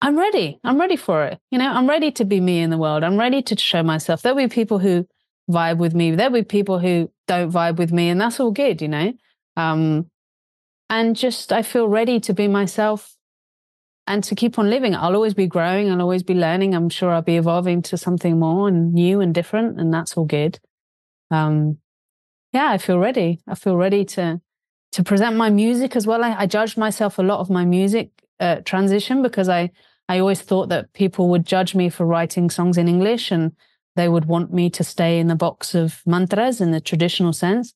[0.00, 0.58] I'm ready.
[0.64, 1.38] I'm ready for it.
[1.50, 3.04] You know, I'm ready to be me in the world.
[3.04, 4.22] I'm ready to show myself.
[4.22, 5.06] There'll be people who
[5.50, 6.10] vibe with me.
[6.10, 9.12] There'll be people who don't vibe with me, and that's all good, you know.
[9.56, 10.10] Um,
[10.90, 13.15] and just I feel ready to be myself
[14.06, 14.94] and to keep on living.
[14.94, 15.90] I'll always be growing.
[15.90, 16.74] I'll always be learning.
[16.74, 20.24] I'm sure I'll be evolving to something more and new and different, and that's all
[20.24, 20.58] good.
[21.30, 21.78] Um,
[22.52, 23.40] yeah, I feel ready.
[23.46, 24.40] I feel ready to
[24.92, 26.24] to present my music as well.
[26.24, 29.70] I, I judged myself a lot of my music uh, transition because I
[30.08, 33.52] I always thought that people would judge me for writing songs in English and
[33.96, 37.74] they would want me to stay in the box of mantras in the traditional sense.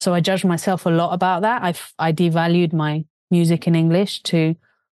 [0.00, 1.62] So I judged myself a lot about that.
[1.62, 4.54] I I devalued my music in English to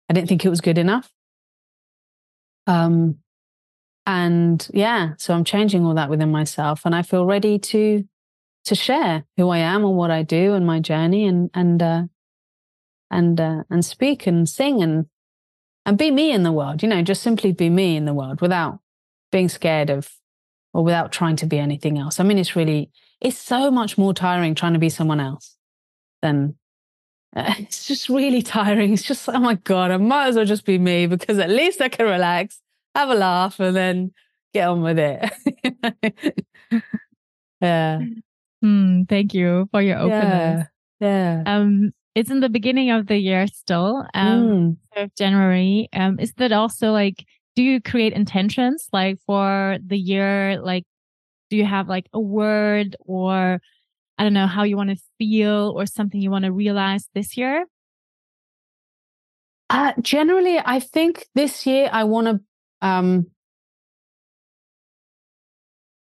[0.08, 1.10] I didn't think it was good enough.
[2.66, 3.18] Um
[4.06, 8.04] and yeah, so I'm changing all that within myself and I feel ready to
[8.64, 12.02] to share who I am and what I do and my journey and and uh
[13.10, 15.06] and uh, and speak and sing and
[15.86, 16.82] and be me in the world.
[16.82, 18.80] You know, just simply be me in the world without
[19.32, 20.10] being scared of
[20.74, 22.20] or without trying to be anything else.
[22.20, 22.90] I mean, it's really
[23.20, 25.56] it's so much more tiring trying to be someone else
[26.22, 26.57] than
[27.58, 28.92] it's just really tiring.
[28.92, 31.80] It's just oh my god, I might as well just be me because at least
[31.80, 32.60] I can relax,
[32.94, 34.12] have a laugh, and then
[34.54, 35.30] get on with it.
[37.60, 38.00] yeah.
[38.64, 40.66] Mm, thank you for your openness.
[41.00, 41.42] Yeah.
[41.42, 41.42] yeah.
[41.46, 45.10] Um, it's in the beginning of the year still, um, mm.
[45.16, 45.88] January.
[45.92, 47.24] Um, is that also like,
[47.54, 50.60] do you create intentions like for the year?
[50.60, 50.84] Like,
[51.50, 53.60] do you have like a word or
[54.18, 57.36] I don't know how you want to feel or something you want to realize this
[57.36, 57.66] year?
[59.70, 62.40] Uh, generally, I think this year I want to,
[62.86, 63.26] um,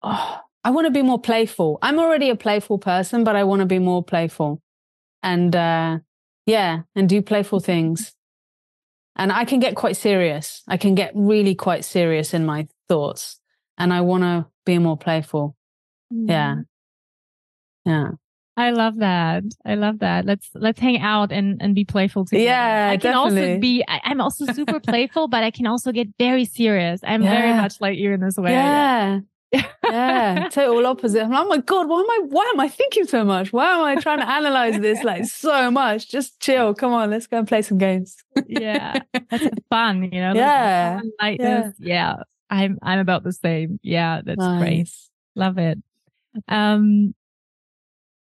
[0.01, 1.78] oh, I want to be more playful.
[1.82, 4.61] I'm already a playful person, but I want to be more playful
[5.22, 5.99] and uh,
[6.45, 8.13] yeah, and do playful things.
[9.16, 10.61] And I can get quite serious.
[10.68, 13.39] I can get really quite serious in my thoughts,
[13.78, 15.55] and I want to be more playful.
[16.13, 16.30] Mm.
[16.30, 16.55] Yeah,
[17.86, 18.11] yeah.
[18.57, 19.43] I love that.
[19.65, 20.25] I love that.
[20.25, 22.45] Let's let's hang out and and be playful together.
[22.45, 23.51] Yeah, I can definitely.
[23.51, 23.83] also be.
[23.88, 27.01] I, am also super playful, but I can also get very serious.
[27.03, 27.41] I'm yeah.
[27.41, 28.51] very much like you in this way.
[28.51, 29.19] Yeah,
[29.83, 31.23] yeah, total opposite.
[31.23, 32.19] I'm like, oh my god, why am I?
[32.29, 33.51] Why am I thinking so much?
[33.51, 36.09] Why am I trying to analyze this like so much?
[36.09, 36.73] Just chill.
[36.73, 38.15] Come on, let's go and play some games.
[38.47, 40.03] yeah, that's fun.
[40.03, 40.33] You know.
[40.33, 41.71] Yeah, like yeah.
[41.77, 42.15] Yeah,
[42.49, 43.79] I'm I'm about the same.
[43.83, 44.61] Yeah, that's nice.
[44.61, 44.89] great.
[45.36, 45.77] Love it.
[46.47, 47.13] Um,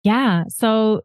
[0.04, 0.44] yeah.
[0.50, 1.02] So,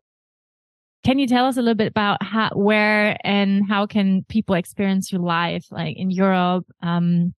[1.05, 5.11] can you tell us a little bit about how, where, and how can people experience
[5.13, 6.67] your life, like in Europe?
[6.83, 7.35] Um,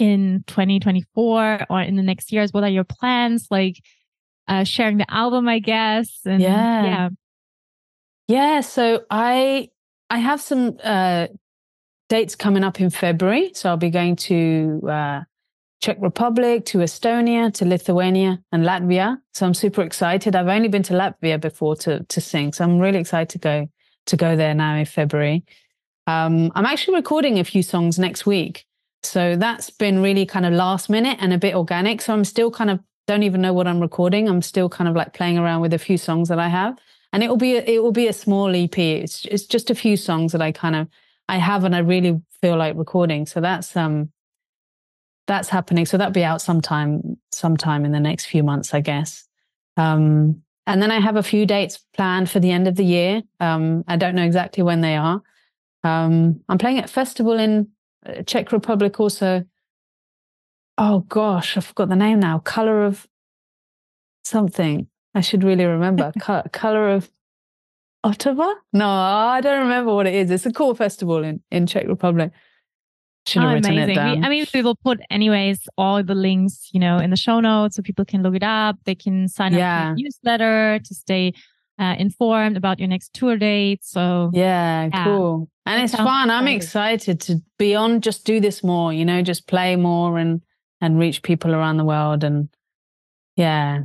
[0.00, 2.52] in 2024 or in the next years?
[2.52, 3.46] What are your plans?
[3.50, 3.76] Like
[4.48, 6.20] uh, sharing the album, I guess.
[6.24, 6.84] And yeah.
[6.84, 7.08] Yeah.
[8.26, 8.60] Yeah.
[8.62, 9.68] So I,
[10.08, 11.28] I have some, uh,
[12.08, 13.52] dates coming up in February.
[13.54, 15.20] So I'll be going to uh,
[15.80, 19.18] Czech Republic, to Estonia, to Lithuania, and Latvia.
[19.32, 20.36] So I'm super excited.
[20.36, 23.68] I've only been to Latvia before to to sing, so I'm really excited to go
[24.06, 25.44] to go there now in February.
[26.06, 28.66] Um, I'm actually recording a few songs next week,
[29.02, 32.02] so that's been really kind of last minute and a bit organic.
[32.02, 34.28] So I'm still kind of don't even know what I'm recording.
[34.28, 36.76] I'm still kind of like playing around with a few songs that I have,
[37.12, 38.78] and it will be a, it will be a small EP.
[38.78, 40.88] It's it's just a few songs that I kind of
[41.26, 43.24] I have and I really feel like recording.
[43.24, 44.10] So that's um
[45.30, 45.86] that's happening.
[45.86, 49.28] So that'll be out sometime, sometime in the next few months, I guess.
[49.76, 53.22] Um, and then I have a few dates planned for the end of the year.
[53.38, 55.22] Um, I don't know exactly when they are.
[55.84, 57.68] Um, I'm playing at a festival in
[58.04, 59.44] uh, Czech Republic also.
[60.76, 62.40] Oh gosh, I forgot the name now.
[62.40, 63.06] Color of
[64.24, 64.88] something.
[65.14, 66.12] I should really remember.
[66.20, 67.08] Co- Color of
[68.04, 68.52] Ostrava?
[68.72, 70.30] No, I don't remember what it is.
[70.32, 72.32] It's a cool festival in, in Czech Republic.
[73.26, 73.90] Should have oh, written amazing.
[73.90, 74.20] it down.
[74.20, 77.40] We, I mean, we will put anyways all the links, you know, in the show
[77.40, 78.76] notes so people can look it up.
[78.84, 79.90] They can sign yeah.
[79.90, 81.34] up to newsletter to stay
[81.78, 83.84] uh, informed about your next tour date.
[83.84, 85.04] So yeah, yeah.
[85.04, 85.48] cool.
[85.66, 86.30] And it's fun.
[86.30, 88.00] I'm excited to be on.
[88.00, 88.92] Just do this more.
[88.92, 90.40] You know, just play more and
[90.80, 92.24] and reach people around the world.
[92.24, 92.48] And
[93.36, 93.82] yeah,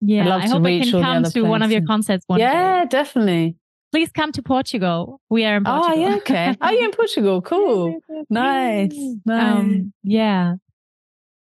[0.00, 0.34] yeah.
[0.34, 2.88] I hope I can come to one of your concerts one yeah, day.
[2.88, 3.56] definitely
[3.96, 5.22] please come to Portugal.
[5.30, 5.96] We are in Portugal.
[5.96, 6.54] Oh, yeah, okay.
[6.60, 7.40] Are you in Portugal?
[7.40, 7.98] Cool.
[8.28, 8.92] nice.
[9.24, 9.58] Nice.
[9.58, 10.56] Um, yeah.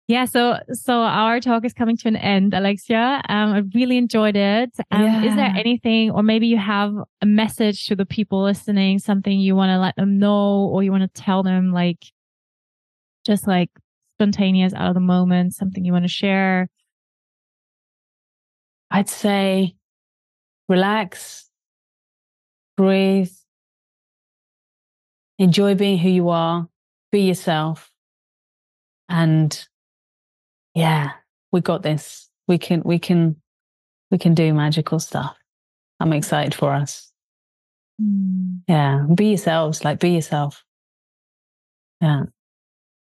[0.09, 3.23] Yeah, so so our talk is coming to an end, Alexia.
[3.29, 4.71] Um, I really enjoyed it.
[4.91, 5.23] Um, yeah.
[5.23, 9.55] Is there anything, or maybe you have a message to the people listening, something you
[9.55, 12.05] want to let them know, or you want to tell them, like
[13.25, 13.71] just like
[14.17, 16.69] spontaneous out of the moment, something you want to share?
[18.91, 19.77] I'd say
[20.69, 21.49] relax,
[22.83, 23.31] breathe,
[25.39, 26.69] enjoy being who you are,
[27.13, 27.93] be yourself.
[29.09, 29.69] And
[30.75, 31.13] yeah,
[31.53, 32.29] we got this.
[32.49, 33.37] We can, we can,
[34.11, 35.37] we can do magical stuff.
[36.01, 37.13] I'm excited for us.
[38.03, 38.63] Mm.
[38.67, 39.07] Yeah.
[39.15, 40.65] Be yourselves, like be yourself.
[42.01, 42.25] Yeah.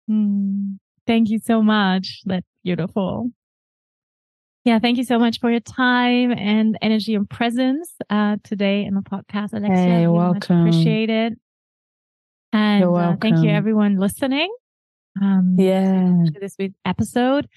[0.10, 0.80] Mm.
[1.06, 2.24] Thank you so much.
[2.26, 3.30] That's beautiful.
[4.68, 8.96] Yeah, thank you so much for your time and energy and presence uh, today in
[8.96, 9.78] the podcast, Alexia.
[9.78, 10.68] Hey, you're welcome.
[10.68, 11.40] Appreciate it.
[12.52, 14.54] And uh, thank you, everyone listening.
[15.22, 17.48] Um, yeah, to this week's episode.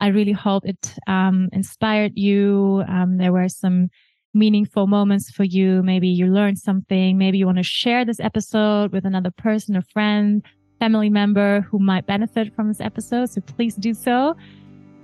[0.00, 2.82] I really hope it um, inspired you.
[2.88, 3.88] Um, there were some
[4.34, 5.84] meaningful moments for you.
[5.84, 7.16] Maybe you learned something.
[7.16, 10.44] Maybe you want to share this episode with another person, a friend,
[10.80, 13.30] family member who might benefit from this episode.
[13.30, 14.34] So please do so.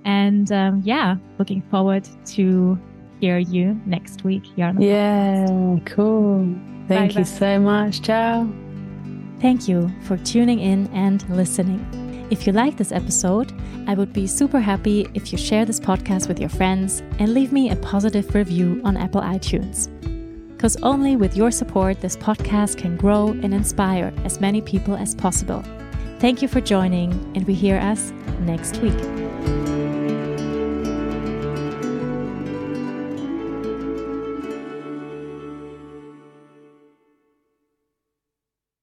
[0.05, 2.77] And um, yeah, looking forward to
[3.21, 5.85] hear you next week here on the Yeah, podcast.
[5.85, 6.39] cool.
[6.87, 7.31] Thank bye you bye.
[7.31, 8.01] so much.
[8.01, 8.47] Ciao.
[9.39, 11.79] Thank you for tuning in and listening.
[12.29, 13.53] If you like this episode,
[13.87, 17.51] I would be super happy if you share this podcast with your friends and leave
[17.51, 19.89] me a positive review on Apple iTunes.
[20.55, 25.13] Because only with your support, this podcast can grow and inspire as many people as
[25.13, 25.61] possible.
[26.19, 28.11] Thank you for joining, and we hear us
[28.45, 29.22] next week.